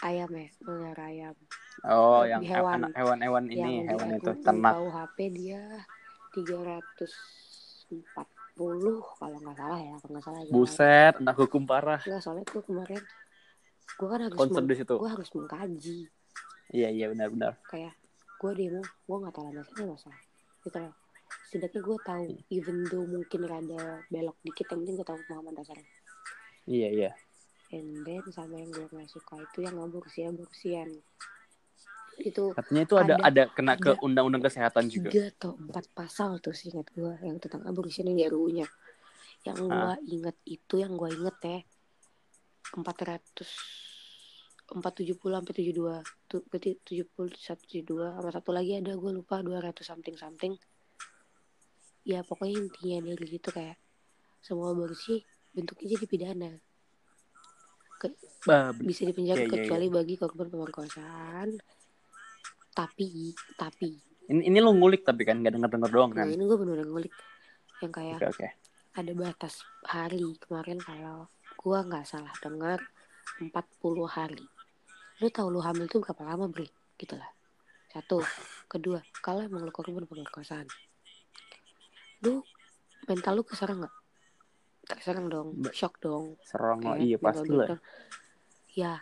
ayam 0.01 0.31
ya 0.33 0.49
benar 0.65 0.97
ayam 0.97 1.35
Oh, 1.85 2.25
yang 2.25 2.41
hewan 2.41 2.89
hewan-hewan 2.97 3.43
ini, 3.51 3.83
yang 3.83 3.93
hewan 3.93 4.17
itu 4.17 4.31
ternak. 4.41 4.73
KUHP 4.73 5.17
dia 5.35 5.83
340 7.93 8.57
kalau 9.13 9.37
nggak 9.39 9.55
salah 9.55 9.79
ya 9.79 9.93
kalau 9.97 10.11
nggak 10.11 10.25
salah 10.25 10.39
ya. 10.39 10.49
Buset, 10.49 11.13
anak 11.17 11.35
hukum 11.37 11.63
parah. 11.63 11.99
nggak 11.99 12.19
soalnya 12.19 12.45
tuh 12.45 12.61
kemarin 12.61 13.01
gue 13.93 14.07
kan 14.07 14.19
harus 14.19 14.33
Concern 14.35 14.63
meng- 14.63 14.69
di 14.69 14.75
situ. 14.75 14.93
gue 14.95 15.09
harus 15.09 15.29
mengkaji 15.31 15.99
Iya, 16.71 16.89
iya 16.89 17.05
benar-benar. 17.07 17.53
kayak 17.63 17.93
gue 18.35 18.51
demo 18.53 18.81
gue 18.81 19.17
nggak 19.19 19.31
tahu 19.31 19.43
landasannya 19.45 19.85
masalah 19.87 20.19
gitu 20.59 20.77
loh 20.79 20.93
setidaknya 21.45 21.81
gue 21.81 21.97
tahu 22.01 22.23
Iya. 22.25 22.37
even 22.51 22.77
though 22.87 23.05
mungkin 23.05 23.41
rada 23.43 23.81
belok 24.07 24.37
dikit 24.41 24.65
yang 24.67 24.79
penting 24.81 24.95
gue 24.95 25.05
tahu 25.05 25.19
pemahaman 25.23 25.53
dasarnya 25.53 25.89
Iya, 26.63 26.87
iya. 26.89 27.11
and 27.71 28.01
then 28.01 28.23
sama 28.29 28.55
yang 28.55 28.69
gue 28.69 28.87
nggak 28.87 29.05
suka 29.07 29.35
itu 29.37 29.59
yang 29.61 29.75
aborsi 29.77 30.23
aborsian 30.23 30.89
itu 32.21 32.53
Katanya 32.53 32.81
itu 32.85 32.95
ada 32.99 33.13
Ada- 33.17 33.25
ada 33.25 33.43
kena 33.49 33.73
ke 33.79 33.91
undang-undang 34.05 34.43
kesehatan 34.45 34.85
juga. 34.91 35.09
tiga 35.09 35.33
atau 35.33 35.57
empat 35.57 35.85
pasal 35.97 36.37
tuh 36.37 36.53
seingat 36.53 36.89
gue 36.93 37.13
yang 37.25 37.41
tentang 37.41 37.65
aborsian 37.65 38.05
yang 38.11 38.17
di 38.17 38.25
RUU-nya 38.29 38.67
yang 39.43 39.59
gue 39.59 39.93
inget 40.07 40.37
itu 40.47 40.73
yang 40.79 40.93
gue 40.95 41.09
inget 41.11 41.37
ya 41.43 41.59
empat 42.73 42.97
ratus 43.03 43.51
empat 44.73 45.03
tujuh 45.03 45.19
puluh 45.19 45.37
sampai 45.37 45.53
tujuh 45.53 45.75
dua. 45.75 45.95
Tuh 46.25 46.41
berarti 46.47 46.79
tujuh 46.81 47.05
puluh 47.11 47.29
satu 47.35 47.61
tujuh 47.67 47.83
dua 47.85 48.07
sama 48.17 48.29
satu 48.31 48.49
lagi 48.55 48.79
ada 48.79 48.95
gue 48.95 49.11
lupa 49.13 49.43
dua 49.43 49.59
ratus 49.61 49.85
something 49.85 50.15
something 50.17 50.55
ya 52.07 52.19
pokoknya 52.23 52.67
intinya 52.67 53.11
dari 53.11 53.25
gitu 53.27 53.47
kayak 53.51 53.77
semua 54.43 54.71
aborsi 54.75 55.23
bentuknya 55.55 55.95
jadi 55.95 56.05
pidana. 56.07 56.51
Ben- 58.43 58.75
bisa 58.83 59.07
dipenjara 59.07 59.39
Iya, 59.39 59.47
iya, 59.47 59.53
kecuali 59.55 59.87
bagi 59.87 60.15
korban 60.19 60.51
pemerkosaan 60.51 61.55
tapi 62.73 63.31
tapi. 63.55 63.93
Ini 64.27 64.49
ini 64.49 64.57
lo 64.59 64.73
ngulik 64.73 65.05
tapi 65.05 65.23
kan 65.23 65.39
nggak 65.39 65.53
denger-denger 65.55 65.91
doang 65.93 66.11
nah 66.11 66.25
kan. 66.25 66.33
ini 66.33 66.43
gue 66.43 66.57
bener-bener 66.57 66.87
ngulik. 66.89 67.13
Yang 67.79 67.91
kayak 67.93 68.17
Oke, 68.17 68.25
oke. 68.33 68.47
ada 68.93 69.11
batas 69.17 69.53
hari 69.85 70.37
kemarin 70.41 70.79
kalau 70.79 71.27
gua 71.59 71.83
nggak 71.85 72.05
salah 72.07 72.33
dengar 72.41 72.79
40 73.39 73.53
hari. 74.07 74.43
Lu 75.21 75.27
tahu 75.29 75.47
lu 75.53 75.59
hamil 75.61 75.85
tuh 75.87 76.01
berapa 76.03 76.23
lama 76.25 76.47
Bre 76.49 76.67
gitu 76.97 77.15
lah. 77.15 77.29
Satu. 77.93 78.23
Kedua 78.67 78.99
kalau 79.21 79.45
emang 79.45 79.61
lu 79.67 79.71
korban 79.71 80.03
pemerkosaan 80.09 80.65
lu 82.23 82.39
mental 83.05 83.35
lu 83.35 83.43
keserang 83.43 83.83
nggak? 83.83 83.95
Keserang 84.97 85.27
dong 85.27 85.47
shock 85.75 85.99
dong. 85.99 86.39
Oh, 86.39 86.75
kayak 86.79 87.03
iya 87.03 87.17
pasti 87.19 87.51
lah. 87.51 87.77
ya 88.73 88.93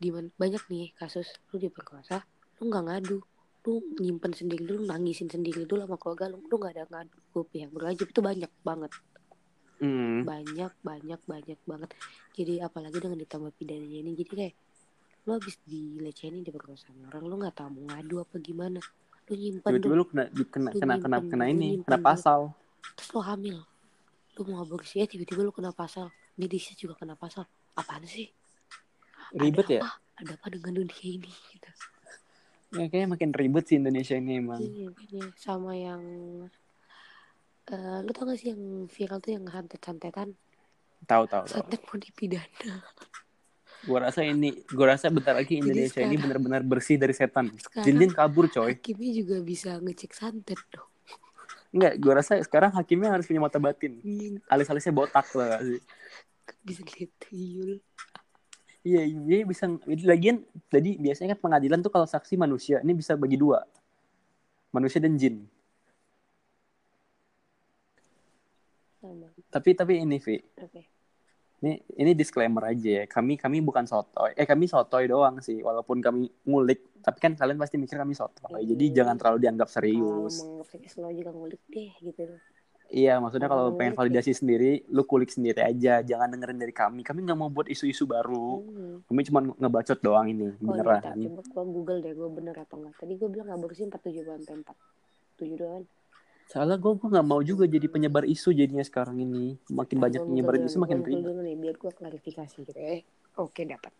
di 0.00 0.08
banyak 0.12 0.62
nih 0.68 0.92
kasus 0.96 1.28
lu 1.52 1.60
diperkosa 1.60 2.24
lu 2.60 2.68
nggak 2.68 2.84
ngadu. 2.86 3.18
Lu 3.64 3.72
nyimpen 4.00 4.32
sendiri 4.36 4.64
lu 4.68 4.84
nangisin 4.84 5.28
sendiri 5.28 5.64
dulu 5.64 5.84
sama 5.84 5.96
keluarga 5.96 6.28
lu. 6.28 6.44
Lu 6.44 6.54
nggak 6.60 6.72
ada 6.76 6.84
ngadu 6.92 7.16
ke 7.16 7.38
pihak 7.56 7.70
berwajib 7.72 8.06
itu 8.12 8.20
banyak 8.20 8.52
banget. 8.60 8.92
Hmm. 9.80 10.28
banyak 10.28 10.68
banyak 10.84 11.20
banyak 11.24 11.56
banget. 11.64 11.90
Jadi 12.36 12.60
apalagi 12.60 13.00
dengan 13.00 13.16
ditambah 13.16 13.48
pidananya 13.56 13.98
ini. 14.04 14.12
Jadi 14.12 14.28
kayak 14.28 14.54
lu 15.24 15.30
habis 15.32 15.56
dilecehin 15.64 16.44
diperkosa 16.44 16.92
sama 16.92 17.08
orang 17.08 17.24
lu 17.24 17.34
nggak 17.40 17.56
tahu 17.56 17.68
mau 17.80 17.84
ngadu 17.88 18.20
apa 18.20 18.36
gimana. 18.44 18.80
Lu 19.24 19.34
nyimpen 19.40 19.80
tiba-tiba 19.80 19.96
lu 19.96 20.04
kena 20.04 20.24
kena 20.28 20.68
Lu 20.68 20.76
kena 20.76 20.94
kena 21.00 21.16
nyimpen 21.16 21.32
kena 21.32 21.44
dulu, 21.48 21.52
ini 21.56 21.68
kena 21.80 21.96
dulu. 21.96 22.08
pasal. 22.12 22.40
Terus 22.92 23.08
lu 23.16 23.20
hamil. 23.24 23.58
Lu 24.36 24.40
mau 24.52 24.60
aborsi 24.60 25.00
ya 25.00 25.08
tiba-tiba 25.08 25.40
lu 25.48 25.52
kena 25.56 25.72
pasal. 25.72 26.12
Medisnya 26.36 26.76
juga 26.76 27.00
kena 27.00 27.16
pasal. 27.16 27.48
Apaan 27.72 28.04
sih? 28.04 28.28
Ribet 29.32 29.64
ada 29.64 29.72
ya? 29.72 29.80
apa? 29.80 29.90
Ada 30.20 30.32
apa 30.36 30.46
dengan 30.52 30.72
dunia 30.76 31.08
ini? 31.08 31.32
Gitu 31.56 31.68
ya 32.70 32.86
kayaknya 32.86 33.08
makin 33.18 33.30
ribet 33.34 33.64
sih 33.66 33.76
Indonesia 33.82 34.14
ini 34.14 34.38
emang. 34.38 34.62
Iya, 34.62 34.86
makanya 34.94 35.24
sama 35.34 35.72
yang 35.74 36.02
eh 37.70 37.98
lu 38.02 38.10
tau 38.10 38.26
gak 38.26 38.38
sih 38.38 38.50
yang 38.50 38.86
viral 38.90 39.18
tuh 39.22 39.30
yang 39.34 39.44
santet-santetan? 39.46 40.34
Tahu 41.06 41.24
tahu 41.26 41.44
tahu 41.46 41.46
santet 41.46 41.80
mau 41.86 41.96
dipidana. 41.98 42.74
Gua 43.80 43.98
rasa 44.10 44.20
ini 44.26 44.52
gua 44.70 44.94
rasa 44.94 45.08
bentar 45.08 45.32
lagi 45.32 45.56
Indonesia 45.56 46.02
ini 46.02 46.14
sekarang- 46.18 46.22
benar-benar 46.26 46.62
bersih 46.66 47.00
dari 47.00 47.14
setan. 47.16 47.48
Jin-jin 47.80 48.12
kabur 48.12 48.50
coy. 48.50 48.76
hakimnya 48.76 49.10
juga 49.24 49.36
bisa 49.40 49.78
ngecek 49.80 50.12
santet 50.12 50.60
dong. 50.74 50.86
Enggak 51.70 51.94
gua 52.02 52.12
rasa 52.18 52.42
sekarang 52.42 52.74
hakimnya 52.74 53.14
harus 53.14 53.24
punya 53.30 53.40
mata 53.40 53.62
batin. 53.62 54.02
Iya, 54.02 54.42
alis-alisnya 54.50 54.92
botak 54.92 55.26
lah 55.38 55.62
sih? 55.62 55.80
Bisa 56.66 56.82
lihat 56.82 57.10
tuyul 57.22 57.78
Iya, 58.80 59.02
iya 59.04 59.44
bisa. 59.44 59.68
Lagian, 59.84 60.40
jadi 60.72 60.96
biasanya 60.96 61.36
kan 61.36 61.40
pengadilan 61.50 61.84
tuh 61.84 61.92
kalau 61.92 62.08
saksi 62.08 62.40
manusia, 62.40 62.80
ini 62.80 62.96
bisa 62.96 63.12
bagi 63.12 63.36
dua. 63.36 63.60
Manusia 64.72 65.02
dan 65.02 65.20
jin. 65.20 65.44
sama 69.00 69.28
Tapi 69.48 69.70
tapi 69.76 69.92
ini, 70.00 70.16
Vi. 70.20 70.36
oke 70.60 70.82
Ini 71.60 71.76
ini 72.00 72.12
disclaimer 72.16 72.72
aja 72.72 73.04
ya. 73.04 73.04
Kami 73.04 73.36
kami 73.36 73.60
bukan 73.60 73.84
sotoy. 73.84 74.32
Eh 74.32 74.48
kami 74.48 74.64
sotoy 74.64 75.04
doang 75.04 75.44
sih. 75.44 75.60
Walaupun 75.60 76.00
kami 76.00 76.24
ngulik, 76.48 77.04
tapi 77.04 77.20
kan 77.20 77.36
kalian 77.36 77.60
pasti 77.60 77.76
mikir 77.76 78.00
kami 78.00 78.16
sotoy. 78.16 78.64
Jadi 78.64 78.84
Iya. 78.88 79.04
jangan 79.04 79.20
terlalu 79.20 79.38
dianggap 79.44 79.68
serius. 79.68 80.40
mau 80.40 80.64
ngefix 80.64 80.96
lo 80.96 81.12
juga 81.12 81.36
ngulik 81.36 81.60
deh 81.68 81.92
gitu 82.00 82.32
Iya, 82.90 83.22
maksudnya 83.22 83.46
kalau 83.46 83.70
Kalau 83.70 83.78
pengen 83.78 83.94
validasi 83.94 84.34
sendiri, 84.34 84.82
lu 84.90 85.06
kulik 85.06 85.30
sendiri 85.30 85.62
aja. 85.62 86.02
Jangan 86.02 86.26
dengerin 86.26 86.58
dari 86.58 86.74
kami. 86.74 87.06
Kami 87.06 87.22
nggak 87.22 87.38
mau 87.38 87.46
buat 87.46 87.70
isu-isu 87.70 88.02
baru. 88.04 88.66
hmm. 88.66 88.96
Kami 89.06 89.20
cuma 89.30 89.40
ngebacot 89.46 89.98
doang 90.02 90.26
ini, 90.26 90.50
oh 90.50 90.74
iya 90.74 90.82
beneran. 90.82 91.00
tak, 91.00 91.14
coba 91.14 91.42
gua 91.46 91.64
google 91.64 91.98
deh 92.02 92.12
gua 92.12 92.28
bener 92.28 92.54
apa 92.56 92.74
enggak 92.74 92.94
tadi 92.98 93.12
gua 93.14 93.28
bilang 93.30 93.48
aborsi 93.48 93.86
47 93.86 94.26
sampai 94.26 94.54
4 94.58 95.38
tujuh 95.38 95.56
doang 95.56 95.84
Soalnya 96.44 96.76
gue 96.76 96.92
gue 96.98 97.08
nggak 97.08 97.28
mau 97.30 97.38
juga 97.40 97.62
jadi 97.64 97.86
penyebar 97.86 98.26
isu 98.26 98.50
jadinya 98.50 98.82
sekarang 98.82 99.22
ini. 99.22 99.54
Makin 99.70 99.96
Nah, 99.96 100.02
banyak 100.02 100.20
penyebar 100.26 100.54
Google 100.58 100.66
isu 100.66 100.76
makin 100.76 100.98
Google 100.98 101.14
ribet. 101.14 101.26
dulu 101.30 101.40
nih 101.40 101.56
biar 101.56 101.74
gua 101.78 101.92
klarifikasi 101.94 102.56
gitu 102.60 102.74
eh 102.74 103.06
oke 103.36 103.62
dapat 103.62 103.94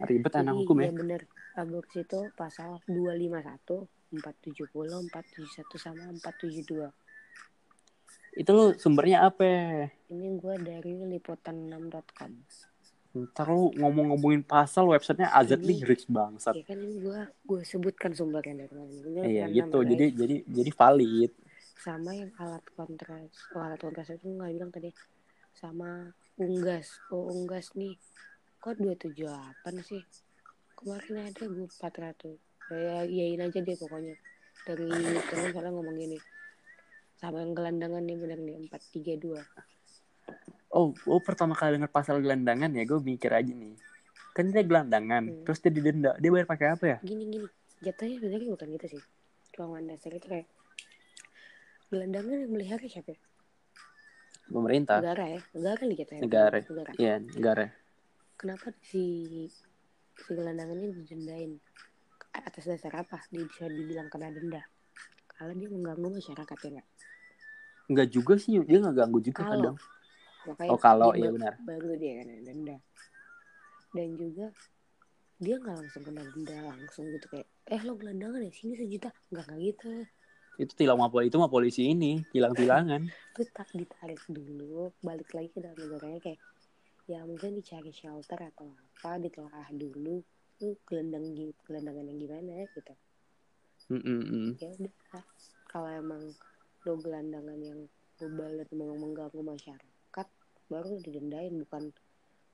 Ribet 0.00 0.32
anak 0.34 0.54
hukum 0.56 0.78
ya. 0.78 0.86
iya 0.86 0.94
bener 0.94 1.20
aborsi 1.54 2.02
itu 2.02 2.30
pasal 2.34 2.78
251 2.86 3.90
470 4.14 5.10
471 5.10 5.66
sama 5.76 6.04
472 6.14 6.94
Itu 8.34 8.50
lu 8.50 8.64
sumbernya 8.74 9.30
apa? 9.30 9.46
ini 10.10 10.38
gua 10.38 10.54
dari 10.58 10.94
liputan6.com 10.94 12.32
Ntar 13.14 13.46
lu 13.46 13.70
ngomong-ngomongin 13.78 14.42
pasal 14.42 14.90
websitenya 14.90 15.30
Azadli 15.30 15.78
Ini- 15.78 15.86
Rich 15.86 16.10
bangsat. 16.10 16.54
ya 16.58 16.66
kan 16.66 16.78
ini 16.82 16.98
gua 16.98 17.30
gua 17.46 17.62
sebutkan 17.62 18.10
sumbernya 18.10 18.66
dari 18.66 18.74
mana. 18.74 18.90
Iya 19.22 19.46
Liputan6, 19.46 19.54
gitu. 19.54 19.78
Jadi 19.86 20.06
jadi 20.18 20.36
jadi 20.46 20.70
valid. 20.74 21.32
sama 21.74 22.16
yang 22.16 22.32
alat 22.40 22.64
kontras 22.72 23.28
oh, 23.52 23.60
alat 23.60 23.76
kontras 23.76 24.08
itu 24.08 24.24
nggak 24.24 24.50
bilang 24.56 24.70
tadi. 24.72 24.90
Sama 25.54 26.10
unggas. 26.38 26.98
Oh 27.12 27.30
unggas 27.30 27.70
nih. 27.78 27.94
Kok 28.58 28.80
278 28.80 29.84
sih? 29.84 30.02
Kemarin 30.74 31.28
ada 31.28 31.44
gue 31.44 31.66
400 31.68 32.40
ya 32.72 33.04
iyain 33.04 33.42
aja 33.42 33.58
deh 33.60 33.76
pokoknya. 33.76 34.16
Dari 34.64 34.86
terus 35.28 35.42
misalnya 35.52 35.70
ngomong 35.70 35.94
gini 35.94 36.16
sama 37.24 37.40
yang 37.40 37.52
gelandangan 37.52 38.00
nih 38.00 38.16
bener 38.16 38.38
nih 38.38 38.54
432 38.68 39.40
Oh, 40.70 40.90
oh 41.06 41.20
pertama 41.20 41.54
kali 41.54 41.78
denger 41.78 41.86
pasal 41.88 42.18
gelandangan 42.18 42.66
ya, 42.68 42.82
gue 42.82 42.98
mikir 42.98 43.30
aja 43.30 43.46
nih. 43.46 43.78
Kan 44.32 44.50
dia 44.50 44.60
gelandangan, 44.60 45.22
Hmm. 45.24 45.42
terus 45.46 45.62
dia 45.62 45.70
didenda. 45.70 46.18
Dia 46.18 46.28
bayar 46.28 46.44
pakai 46.44 46.66
apa 46.68 46.84
ya? 46.84 46.98
gini 47.00 47.22
gini 47.28 47.46
jatuhnya 47.78 48.16
sebenarnya 48.18 48.48
bukan 48.50 48.68
gitu 48.72 48.86
sih 48.90 49.02
keuangan 49.50 49.84
dasar 49.86 50.10
itu 50.10 50.26
kayak 50.26 50.46
gelandangan 51.86 52.34
yang 52.34 52.50
melihara 52.50 52.80
siapa 52.82 53.12
ya? 53.12 53.20
Pemerintah. 54.44 54.98
negara 54.98 55.24
ya 55.26 55.40
negara 55.52 55.76
kan 55.76 55.86
jatuhnya 55.90 56.20
Negara. 56.20 56.58
negara 56.60 56.90
Iya, 56.96 57.14
negara. 57.20 57.64
kenapa 58.34 58.66
si 58.82 59.04
si 60.16 60.30
gelandangan 60.30 60.76
ini 60.76 60.90
didendain 60.96 61.52
atas 62.32 62.64
dasar 62.66 62.92
apa 62.96 63.22
dia 63.28 63.44
bisa 63.44 63.64
dibilang 63.66 64.08
kena 64.08 64.28
denda 64.28 64.62
kalau 65.30 65.52
dia 65.52 65.68
mengganggu 65.68 66.08
masyarakat 66.10 66.56
ya 66.58 66.70
nggak 66.72 66.88
Enggak 67.90 68.08
juga 68.10 68.34
sih, 68.40 68.56
dia 68.64 68.78
nggak 68.80 68.96
ganggu 68.96 69.18
juga 69.20 69.42
Kalau. 69.44 69.52
kadang. 69.52 69.76
makanya 70.44 70.70
Oh, 70.72 70.78
kalau, 70.80 71.10
iya 71.16 71.28
ba- 71.28 71.34
benar. 71.36 71.54
baru 71.68 71.90
dia 71.96 72.12
kena 72.20 72.34
denda 72.44 72.76
dan 73.94 74.08
juga 74.18 74.46
dia 75.40 75.54
nggak 75.60 75.76
langsung 75.80 76.02
kena 76.04 76.22
denda 76.32 76.56
langsung 76.68 77.04
gitu 77.14 77.26
kayak 77.32 77.48
eh 77.68 77.80
lo 77.86 77.92
gelandangan 77.96 78.40
ya 78.44 78.52
sini 78.52 78.72
sejuta 78.76 79.08
nggak 79.32 79.44
nggak 79.48 79.60
gitu 79.72 79.90
Itu 80.54 80.72
tilang 80.78 81.02
sama 81.02 81.10
polisi, 81.10 81.28
itu 81.34 81.36
mah 81.42 81.50
polisi 81.50 81.82
ini, 81.90 82.12
tilang-tilangan. 82.30 83.02
terus 83.34 83.50
tak 83.50 83.68
ditarik 83.74 84.22
dulu 84.30 84.94
balik 85.02 85.26
lagi 85.34 85.50
ke 85.50 85.58
dalam 85.58 85.74
negaranya 85.74 86.20
kayak 86.22 86.40
ya 87.10 87.20
mungkin 87.26 87.58
dicari 87.58 87.90
shelter 87.92 88.38
atau 88.54 88.70
apa 89.02 89.18
ditelaah 89.20 89.68
dulu 89.74 90.22
lu 90.62 90.68
gelendang 90.86 91.34
gi- 91.34 91.58
gelandangan 91.66 92.06
yang 92.06 92.18
gimana 92.22 92.64
gitu 92.70 92.94
Mm-mm-mm. 93.90 94.54
ya 94.62 94.70
udah 94.78 95.24
kalau 95.68 95.90
emang 95.90 96.22
lo 96.84 96.94
gelandangan 97.00 97.58
yang 97.58 97.80
bebal 98.20 98.52
dan 98.62 98.68
memang 98.72 98.98
mengganggu 99.00 99.42
masyarakat 99.42 100.26
baru 100.70 100.86
lo 100.94 100.98
didendain 101.02 101.54
bukan 101.64 101.92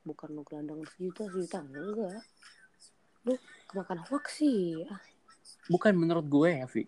bukan 0.06 0.28
lo 0.32 0.42
gelandangan 0.46 0.86
sejuta 0.96 1.28
sejuta 1.28 1.58
enggak 1.66 2.22
lu 3.28 3.36
kemakan 3.68 4.00
hoax 4.08 4.40
sih 4.40 4.80
ah, 4.88 5.00
Bukan 5.70 5.94
menurut 5.94 6.26
gue 6.26 6.48
ya, 6.62 6.66
Vi. 6.66 6.82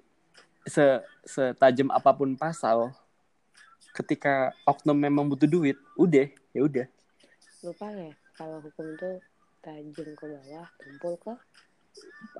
Se 0.66 1.02
setajam 1.26 1.90
apa 1.90 2.14
pun 2.14 2.34
pasal, 2.38 2.94
ketika 3.94 4.54
oknum 4.66 4.94
memang 4.94 5.26
butuh 5.26 5.46
duit, 5.50 5.78
udah, 5.98 6.26
ya 6.54 6.62
udah. 6.62 6.86
lupa 7.62 7.86
ya 7.94 8.10
kalau 8.34 8.58
hukum 8.58 8.90
itu 8.90 9.22
tajam 9.62 10.10
ke 10.18 10.26
bawah 10.26 10.66
tumpul 10.82 11.14
ke 11.14 11.34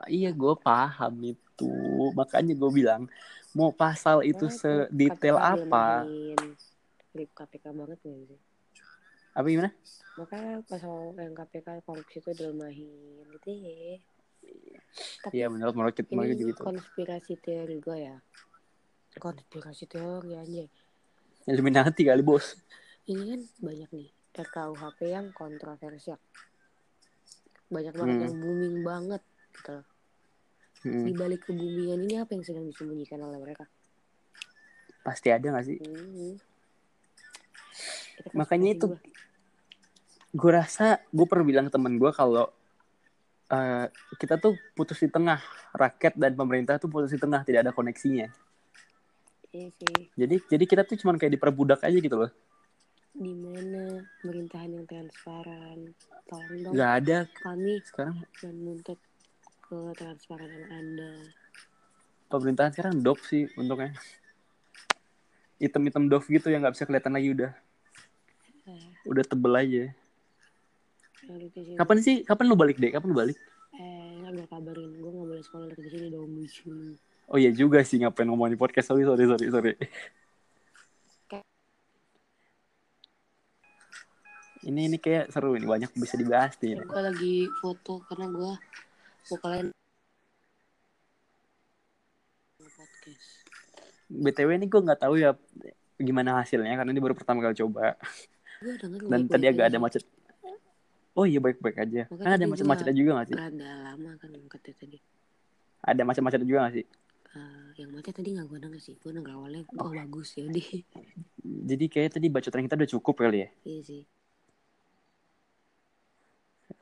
Iya, 0.08 0.30
gue 0.32 0.54
paham 0.58 1.14
itu. 1.22 1.72
Makanya 2.12 2.54
gue 2.54 2.70
bilang, 2.70 3.02
mau 3.52 3.70
pasal 3.70 4.24
itu 4.24 4.48
tuh 4.48 4.56
sedetail 4.56 5.36
KPK 5.36 5.52
apa? 5.60 5.84
Lip 7.12 7.30
KPK 7.36 7.64
banget 7.70 7.98
gak 8.00 8.16
sih 8.24 8.40
Apa 9.32 9.46
gimana? 9.46 9.70
makanya 10.12 10.60
pasal 10.68 11.16
yang 11.16 11.32
KPK 11.32 11.88
korupsi 11.88 12.20
itu 12.20 12.36
dilemahin 12.36 13.24
gitu 13.32 13.48
ya 13.48 13.96
tapi 15.24 15.40
Iya, 15.40 15.48
menurut 15.48 15.72
menurut 15.72 15.96
kita 15.96 16.12
ini 16.12 16.52
gitu. 16.52 16.60
konspirasi 16.60 17.40
teori 17.40 17.80
gue 17.80 17.96
ya 17.96 18.16
konspirasi 19.16 19.88
teori 19.88 20.36
aja 20.36 20.68
Illuminati 21.48 22.04
kali 22.04 22.20
bos. 22.20 22.60
ini 23.08 23.24
kan 23.24 23.40
banyak 23.64 23.88
nih 23.88 24.08
RKUHP 24.36 25.00
yang 25.08 25.32
kontroversial 25.32 26.20
banyak 27.68 27.94
banget 27.96 28.16
Hmm. 28.20 28.24
yang 28.28 28.36
booming 28.36 28.76
banget 28.84 29.22
gitu. 29.52 29.76
Hmm, 30.82 31.06
di 31.06 31.12
balik 31.14 31.46
kebumian 31.46 32.02
ini 32.02 32.18
apa 32.18 32.34
yang 32.34 32.42
sedang 32.42 32.66
disembunyikan 32.66 33.22
oleh 33.22 33.38
mereka? 33.38 33.70
Pasti 35.06 35.30
ada 35.30 35.54
gak 35.54 35.66
sih? 35.66 35.78
Hmm. 35.78 36.34
Makanya 38.34 38.70
itu 38.74 38.86
gue 40.32 40.50
rasa 40.50 40.98
gue 41.12 41.26
pernah 41.28 41.44
bilang 41.44 41.64
ke 41.68 41.72
temen 41.74 42.00
gue 42.00 42.10
kalau 42.10 42.50
eh, 43.52 43.86
kita 44.18 44.42
tuh 44.42 44.58
putus 44.74 44.98
di 44.98 45.10
tengah. 45.12 45.38
Rakyat 45.72 46.20
dan 46.20 46.36
pemerintah 46.36 46.76
tuh 46.76 46.90
putus 46.92 47.14
di 47.14 47.20
tengah 47.20 47.46
tidak 47.46 47.64
ada 47.64 47.72
koneksinya. 47.72 48.28
Iya 49.52 49.68
sih. 49.72 49.96
Jadi 50.16 50.36
jadi 50.48 50.64
kita 50.66 50.82
tuh 50.84 50.96
cuman 51.00 51.16
kayak 51.16 51.38
diperbudak 51.38 51.80
aja 51.84 51.96
gitu 51.96 52.16
loh. 52.16 52.32
Di 53.12 53.32
mana 53.36 54.00
pemerintahan 54.20 54.72
yang 54.72 54.84
transparan 54.88 55.92
tolong 56.28 56.58
dong. 56.64 56.72
Nggak 56.76 56.92
ada. 57.04 57.18
Kami 57.44 57.72
sekarang 57.84 58.16
menuntut 58.44 58.98
ketransparan 59.72 60.52
anda. 60.68 61.12
Pemerintahan 62.28 62.72
sekarang 62.76 63.00
dop 63.00 63.20
sih 63.24 63.48
untuknya 63.56 63.96
item-item 65.62 66.10
dove 66.10 66.26
gitu 66.26 66.50
yang 66.50 66.60
nggak 66.60 66.74
bisa 66.76 66.84
kelihatan 66.84 67.12
lagi 67.14 67.28
udah. 67.32 67.52
Eh, 68.68 68.86
udah 69.08 69.24
tebel 69.24 69.54
aja. 69.56 69.84
Ke 71.22 71.48
sini. 71.54 71.78
kapan 71.78 71.98
sih? 72.02 72.16
Kapan 72.26 72.44
lu 72.50 72.58
balik 72.58 72.76
deh 72.76 72.90
kapan 72.90 73.08
lu 73.14 73.16
balik? 73.16 73.38
Eh 73.78 74.20
nggak 74.20 74.32
gue 74.36 74.46
kabarin. 74.50 74.90
Gue 74.98 75.10
nggak 75.10 75.28
boleh 75.32 75.44
sekolah 75.44 75.66
dari 75.72 75.88
sini 75.88 76.06
dong 76.10 76.28
lucu 76.36 76.98
oh 77.32 77.40
iya 77.40 77.48
juga 77.48 77.80
sih 77.80 77.96
ngapain 78.02 78.28
ngomongin 78.28 78.60
podcast? 78.60 78.92
Sorry 78.92 79.08
sorry 79.08 79.24
sorry 79.24 79.46
sorry. 79.48 79.72
Ini 84.62 84.86
ini 84.86 84.98
kayak 85.00 85.34
seru 85.34 85.58
ini. 85.58 85.66
Banyak 85.66 85.90
bisa 85.96 86.14
dibahas 86.18 86.54
nih 86.60 86.78
gue 86.78 87.02
lagi 87.02 87.36
foto 87.58 88.02
karena 88.06 88.26
gue 88.30 88.52
kalian. 89.30 89.66
Podcast. 92.58 93.28
Btw 94.12 94.48
ini 94.58 94.66
gue 94.68 94.80
nggak 94.82 95.00
tahu 95.02 95.14
ya 95.18 95.32
gimana 96.02 96.42
hasilnya 96.42 96.74
karena 96.74 96.90
ini 96.90 97.00
baru 97.00 97.14
pertama 97.14 97.40
kali 97.42 97.56
coba. 97.58 97.94
Gue 98.62 98.74
dan 99.08 99.26
tadi 99.26 99.46
agak 99.48 99.70
ada 99.70 99.78
macet. 99.78 100.02
Oh 101.12 101.28
iya 101.28 101.44
baik 101.44 101.60
baik 101.60 101.76
aja 101.76 102.08
kan 102.08 102.24
ada 102.24 102.40
tadi 102.40 102.48
macet 102.48 102.64
gua- 102.64 102.72
macetnya 102.72 102.96
juga 102.96 103.10
nggak 103.20 103.28
sih? 103.28 103.36
rada 103.36 103.70
lama 103.84 104.10
kan 104.16 104.30
angkatnya 104.32 104.74
tadi. 104.80 104.98
Ada 105.84 106.02
macet 106.08 106.22
macetnya 106.24 106.48
juga 106.48 106.60
nggak 106.64 106.74
sih? 106.80 106.86
Eh, 107.32 107.66
yang 107.84 107.90
macet 107.92 108.12
tadi 108.16 108.28
nggak 108.32 108.46
gue 108.48 108.58
denger 108.64 108.80
sih. 108.80 108.94
Gue 108.96 109.12
denger 109.12 109.32
awalnya 109.36 109.60
oh 109.76 109.92
bagus 109.92 110.40
ya 110.40 110.48
deh 110.48 110.70
jadi 111.42 111.84
kayak 111.90 112.10
tadi 112.16 112.26
bacotan 112.30 112.62
kita 112.64 112.78
udah 112.78 112.90
cukup 112.96 113.14
kali 113.26 113.44
ya? 113.44 113.48
Iya 113.66 113.80
sih 113.84 114.02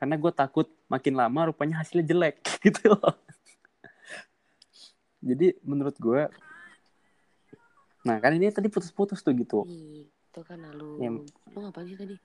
karena 0.01 0.17
gue 0.17 0.31
takut 0.33 0.65
makin 0.89 1.13
lama 1.13 1.53
rupanya 1.53 1.85
hasilnya 1.85 2.09
jelek 2.09 2.41
gitu 2.65 2.89
loh. 2.89 3.13
Jadi 5.21 5.53
menurut 5.61 5.93
gue 6.01 6.25
nah 8.01 8.17
kan 8.17 8.33
ini 8.33 8.49
tadi 8.49 8.65
putus-putus 8.65 9.21
tuh 9.21 9.29
gitu. 9.37 9.61
Itu 9.69 10.41
kan 10.41 10.57
lalu. 10.57 11.05
Yang- 11.05 11.29
lo 11.53 11.69
ngapain 11.69 11.85
sih 11.85 11.93
tadi? 11.93 12.17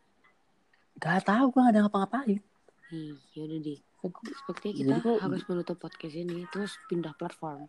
Gak 0.97 1.29
tahu 1.29 1.53
gue 1.53 1.61
gak 1.61 1.73
ada 1.77 1.81
ngapa-ngapain. 1.85 2.41
Ih, 2.89 3.13
yaudah 3.37 3.59
deh. 3.61 3.79
Sepertinya 4.41 4.73
Jadi 4.73 4.89
kita 4.89 4.97
gua- 5.05 5.21
harus 5.21 5.43
menutup 5.45 5.77
podcast 5.77 6.17
ini 6.17 6.49
terus 6.49 6.81
pindah 6.89 7.13
platform. 7.13 7.69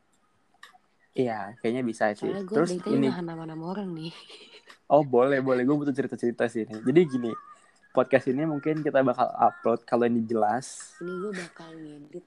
Iya 1.11 1.59
kayaknya 1.59 1.83
bisa 1.83 2.15
sih. 2.15 2.31
Soalnya 2.31 2.47
gue 2.47 2.55
terus 2.55 2.71
ini 2.87 3.11
nahan 3.11 3.27
nama-nama 3.27 3.75
orang 3.75 3.91
nih. 3.91 4.15
Oh 4.87 5.03
boleh 5.03 5.43
boleh. 5.43 5.67
Gue 5.67 5.75
butuh 5.75 5.91
cerita-cerita 5.91 6.47
sih 6.47 6.63
ini. 6.63 6.79
Jadi 6.79 6.99
gini 7.03 7.31
podcast 7.97 8.29
ini 8.29 8.45
mungkin 8.45 8.85
kita 8.85 9.01
bakal 9.01 9.25
upload 9.33 9.81
kalau 9.81 10.05
ini 10.05 10.21
jelas. 10.21 10.93
Ini 11.01 11.09
gue 11.17 11.31
bakal 11.33 11.69
ngedit. 11.73 12.25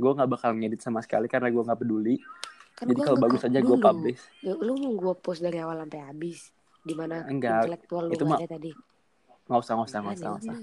Gue 0.00 0.10
nggak 0.16 0.30
bakal 0.32 0.50
ngedit 0.56 0.80
sama 0.80 1.04
sekali 1.04 1.28
karena 1.28 1.52
gue 1.52 1.60
nggak 1.60 1.76
peduli. 1.76 2.16
Kan 2.72 2.88
jadi 2.88 3.00
kalau 3.04 3.20
bagus 3.20 3.44
aja 3.44 3.60
gue 3.60 3.76
publish. 3.76 4.22
ya, 4.40 4.56
lu 4.56 4.72
mau 4.80 4.92
gue 4.96 5.14
post 5.20 5.44
dari 5.44 5.60
awal 5.60 5.84
sampai 5.84 6.00
habis 6.00 6.48
di 6.80 6.94
mana 6.96 7.28
Enggak, 7.28 7.68
intelektual 7.68 8.08
lu 8.08 8.14
itu 8.16 8.24
mah 8.24 8.38
ada 8.40 8.48
tadi. 8.56 8.72
Nggak 9.44 9.60
usah 9.60 9.72
nggak 9.76 9.88
usah 9.92 9.98
nggak 10.00 10.16
usah 10.16 10.28
ya 10.32 10.38
usah. 10.40 10.56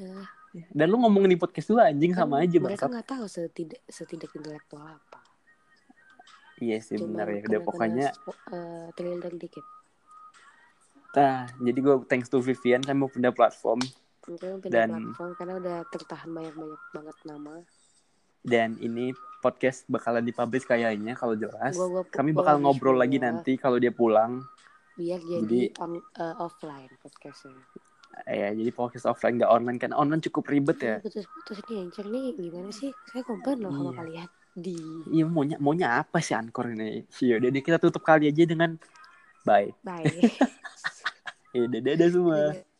Dan 0.71 0.85
lu 0.87 0.97
ngomongin 1.03 1.35
di 1.35 1.37
podcast 1.37 1.67
dulu 1.69 1.83
anjing 1.83 2.15
Kan 2.15 2.25
sama 2.25 2.41
aja 2.41 2.57
mereka 2.57 2.89
nggak 2.89 3.05
tahu 3.05 3.25
setidak 3.29 3.83
setidak 3.85 4.33
intelektual 4.33 4.81
apa. 4.81 5.21
Iya 6.57 6.79
sih 6.81 6.97
Cuma 6.97 7.21
benar 7.21 7.27
ya. 7.35 7.41
Udah 7.45 7.61
pokoknya 7.61 8.07
trailer 8.95 9.35
dikit 9.35 9.74
Nah, 11.15 11.47
jadi 11.57 11.77
gue 11.77 11.95
thanks 12.05 12.27
to 12.27 12.39
Vivian 12.39 12.79
saya 12.79 12.91
mau 12.91 13.07
pindah 13.07 13.31
platform 13.31 13.79
Mungkin 14.25 14.59
pindah 14.59 14.73
Dan- 14.83 14.91
platform 15.09 15.31
karena 15.33 15.53
udah 15.55 15.77
tertahan 15.87 16.29
banyak-banyak 16.29 16.81
banget 16.91 17.17
nama. 17.23 17.55
dan 18.41 18.77
ini 18.77 19.09
podcast 19.39 19.85
bakalan 19.87 20.21
dipublish 20.21 20.63
kayaknya 20.63 21.13
kalau 21.13 21.33
jelas. 21.33 21.73
Gua- 21.73 21.89
gua- 21.95 22.05
Kami 22.07 22.29
bakal 22.31 22.59
ngobrol 22.59 22.93
lagi 22.93 23.17
ya. 23.17 23.25
nanti 23.25 23.55
kalau 23.55 23.77
dia 23.77 23.89
pulang. 23.89 24.45
Biar 24.93 25.17
jadi, 25.19 25.41
Jadi- 25.41 25.73
on, 25.77 25.97
eh, 25.97 26.35
offline 26.37 26.93
podcastnya. 26.95 27.57
Eh, 28.23 28.37
ya, 28.37 28.49
jadi 28.51 28.69
podcast 28.69 29.05
offline 29.07 29.35
nggak 29.35 29.49
online 29.49 29.77
kan 29.77 29.91
online 29.91 30.21
cukup 30.21 30.45
ribet 30.45 30.77
ya. 30.77 30.95
Ini 30.95 31.03
Putus-putus 31.03 31.57
nih 31.63 31.77
Anchor 31.81 32.05
nih 32.05 32.25
gimana 32.33 32.69
sih? 32.69 32.93
Saya 33.05 33.23
komplain 33.23 33.57
loh 33.59 33.71
sama 33.71 33.89
Iya. 33.89 33.97
kalian. 33.97 34.29
Di 34.55 34.75
Iya 35.11 35.25
maunya 35.25 35.57
maunya 35.57 35.87
apa 35.99 36.17
sih 36.19 36.31
Anchor 36.31 36.69
ini? 36.69 37.01
Iya, 37.19 37.37
udah 37.37 37.49
deh, 37.49 37.61
kita 37.61 37.77
tutup 37.77 38.01
kali 38.01 38.29
aja 38.29 38.43
dengan 38.45 38.77
bye. 39.41 39.73
bye. 39.81 40.05
Iya, 41.55 41.65
dadah 41.71 41.81
dadah 41.95 42.09
semua. 42.11 42.39
Dadah. 42.51 42.74